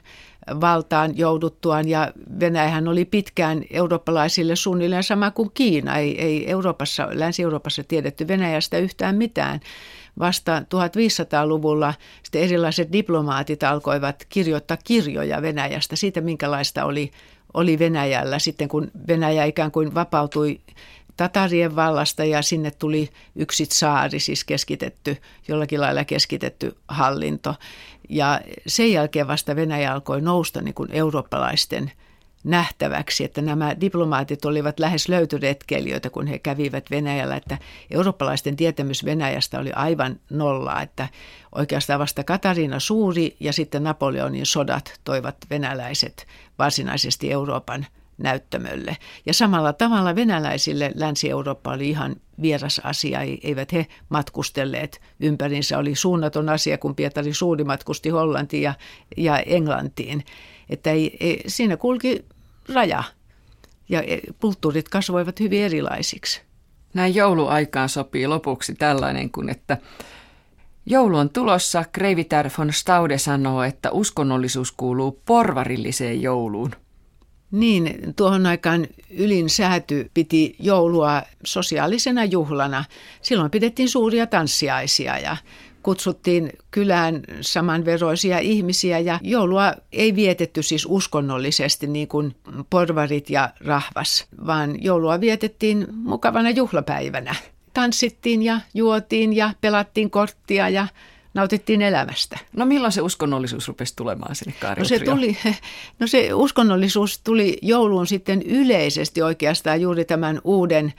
valtaan 0.61 1.17
jouduttuaan 1.17 1.87
ja 1.87 2.11
Venäjähän 2.39 2.87
oli 2.87 3.05
pitkään 3.05 3.63
eurooppalaisille 3.71 4.55
suunnilleen 4.55 5.03
sama 5.03 5.31
kuin 5.31 5.51
Kiina. 5.53 5.97
Ei, 5.97 6.21
ei 6.21 6.51
Euroopassa, 6.51 7.07
Länsi-Euroopassa 7.11 7.83
tiedetty 7.83 8.27
Venäjästä 8.27 8.77
yhtään 8.77 9.15
mitään. 9.15 9.59
Vasta 10.19 10.59
1500-luvulla 10.59 11.93
sitten 12.23 12.41
erilaiset 12.41 12.91
diplomaatit 12.91 13.63
alkoivat 13.63 14.25
kirjoittaa 14.29 14.77
kirjoja 14.83 15.41
Venäjästä 15.41 15.95
siitä, 15.95 16.21
minkälaista 16.21 16.85
oli 16.85 17.11
oli 17.53 17.79
Venäjällä 17.79 18.39
sitten, 18.39 18.67
kun 18.67 18.91
Venäjä 19.07 19.45
ikään 19.45 19.71
kuin 19.71 19.95
vapautui 19.95 20.59
Tatarien 21.17 21.75
vallasta 21.75 22.23
ja 22.23 22.41
sinne 22.41 22.71
tuli 22.71 23.09
yksi 23.35 23.65
saari, 23.71 24.19
siis 24.19 24.43
keskitetty, 24.43 25.17
jollakin 25.47 25.81
lailla 25.81 26.05
keskitetty 26.05 26.75
hallinto. 26.87 27.55
Ja 28.09 28.41
sen 28.67 28.91
jälkeen 28.91 29.27
vasta 29.27 29.55
Venäjä 29.55 29.93
alkoi 29.93 30.21
nousta 30.21 30.61
niin 30.61 30.73
kuin 30.73 30.91
eurooppalaisten– 30.91 31.91
nähtäväksi, 32.47 33.23
että 33.23 33.41
nämä 33.41 33.75
diplomaatit 33.81 34.45
olivat 34.45 34.79
lähes 34.79 35.09
löytyretkeilijöitä, 35.09 36.09
kun 36.09 36.27
he 36.27 36.39
kävivät 36.39 36.91
Venäjällä, 36.91 37.35
että 37.35 37.57
eurooppalaisten 37.91 38.55
tietämys 38.55 39.05
Venäjästä 39.05 39.59
oli 39.59 39.71
aivan 39.71 40.19
nolla, 40.29 40.81
että 40.81 41.07
oikeastaan 41.55 41.99
vasta 41.99 42.23
Katariina 42.23 42.79
Suuri 42.79 43.35
ja 43.39 43.53
sitten 43.53 43.83
Napoleonin 43.83 44.45
sodat 44.45 44.99
toivat 45.03 45.35
venäläiset 45.49 46.27
varsinaisesti 46.59 47.31
Euroopan 47.31 47.85
näyttämölle. 48.17 48.97
Ja 49.25 49.33
samalla 49.33 49.73
tavalla 49.73 50.15
venäläisille 50.15 50.91
Länsi-Eurooppa 50.95 51.71
oli 51.71 51.89
ihan 51.89 52.15
vieras 52.41 52.81
asia, 52.83 53.19
eivät 53.43 53.73
he 53.73 53.87
matkustelleet 54.09 55.01
ympärinsä. 55.19 55.77
Oli 55.77 55.95
suunnaton 55.95 56.49
asia, 56.49 56.77
kun 56.77 56.95
Pietari 56.95 57.33
Suuri 57.33 57.63
matkusti 57.63 58.09
Hollantiin 58.09 58.63
ja, 58.63 58.73
ja 59.17 59.39
Englantiin. 59.39 60.25
Että 60.69 60.91
ei, 60.91 61.17
ei, 61.19 61.43
siinä 61.47 61.77
kulki 61.77 62.25
raja 62.74 63.03
ja 63.89 64.01
e, 64.01 64.20
kulttuurit 64.41 64.89
kasvoivat 64.89 65.39
hyvin 65.39 65.63
erilaisiksi. 65.63 66.41
Näin 66.93 67.15
jouluaikaan 67.15 67.89
sopii 67.89 68.28
lopuksi 68.28 68.76
tällainen 68.76 69.32
kuin, 69.32 69.49
että 69.49 69.78
joulu 70.86 71.18
on 71.18 71.30
tulossa. 71.30 71.86
Kreivitär 71.91 72.49
von 72.57 72.74
Staude 72.74 73.18
sanoo, 73.18 73.63
että 73.63 73.91
uskonnollisuus 73.91 74.72
kuuluu 74.72 75.22
porvarilliseen 75.26 76.22
jouluun. 76.22 76.72
Niin, 77.51 78.13
tuohon 78.15 78.45
aikaan 78.45 78.88
ylin 79.09 79.49
sääty 79.49 80.11
piti 80.13 80.55
joulua 80.59 81.22
sosiaalisena 81.45 82.26
juhlana. 82.26 82.86
Silloin 83.22 83.51
pidettiin 83.51 83.89
suuria 83.89 84.28
tanssiaisia 84.28 85.20
ja 85.20 85.38
kutsuttiin 85.88 86.51
kylään 86.71 87.21
samanveroisia 87.41 88.39
ihmisiä 88.39 88.99
ja 88.99 89.19
joulua 89.23 89.73
ei 89.91 90.15
vietetty 90.15 90.63
siis 90.63 90.85
uskonnollisesti 90.89 91.88
niin 91.88 92.07
kuin 92.07 92.35
porvarit 92.69 93.29
ja 93.29 93.49
rahvas, 93.65 94.25
vaan 94.45 94.83
joulua 94.83 95.21
vietettiin 95.21 95.88
mukavana 95.93 96.49
juhlapäivänä. 96.49 97.35
Tanssittiin 97.73 98.43
ja 98.43 98.59
juotiin 98.73 99.35
ja 99.35 99.53
pelattiin 99.61 100.09
korttia 100.09 100.69
ja 100.69 100.88
nautittiin 101.33 101.81
elämästä. 101.81 102.39
No 102.55 102.65
milloin 102.65 102.93
se 102.93 103.01
uskonnollisuus 103.01 103.67
rupesi 103.67 103.95
tulemaan 103.95 104.35
sinne 104.35 104.53
no 104.77 104.85
se, 104.85 104.99
tuli, 104.99 105.38
no 105.99 106.07
se 106.07 106.33
uskonnollisuus 106.33 107.19
tuli 107.19 107.57
jouluun 107.61 108.07
sitten 108.07 108.41
yleisesti 108.41 109.21
oikeastaan 109.21 109.81
juuri 109.81 110.05
tämän 110.05 110.41
uuden 110.43 110.93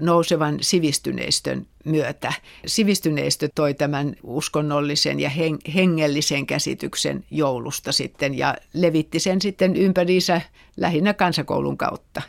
nousevan 0.00 0.58
sivistyneistön 0.60 1.66
myötä. 1.84 2.32
Sivistyneistö 2.66 3.48
toi 3.54 3.74
tämän 3.74 4.16
uskonnollisen 4.22 5.20
ja 5.20 5.30
hengellisen 5.74 6.46
käsityksen 6.46 7.24
joulusta 7.30 7.92
sitten 7.92 8.38
ja 8.38 8.54
levitti 8.72 9.20
sen 9.20 9.40
sitten 9.40 9.76
ympäriinsä 9.76 10.40
lähinnä 10.76 11.14
kansakoulun 11.14 11.76
kautta. 11.76 12.22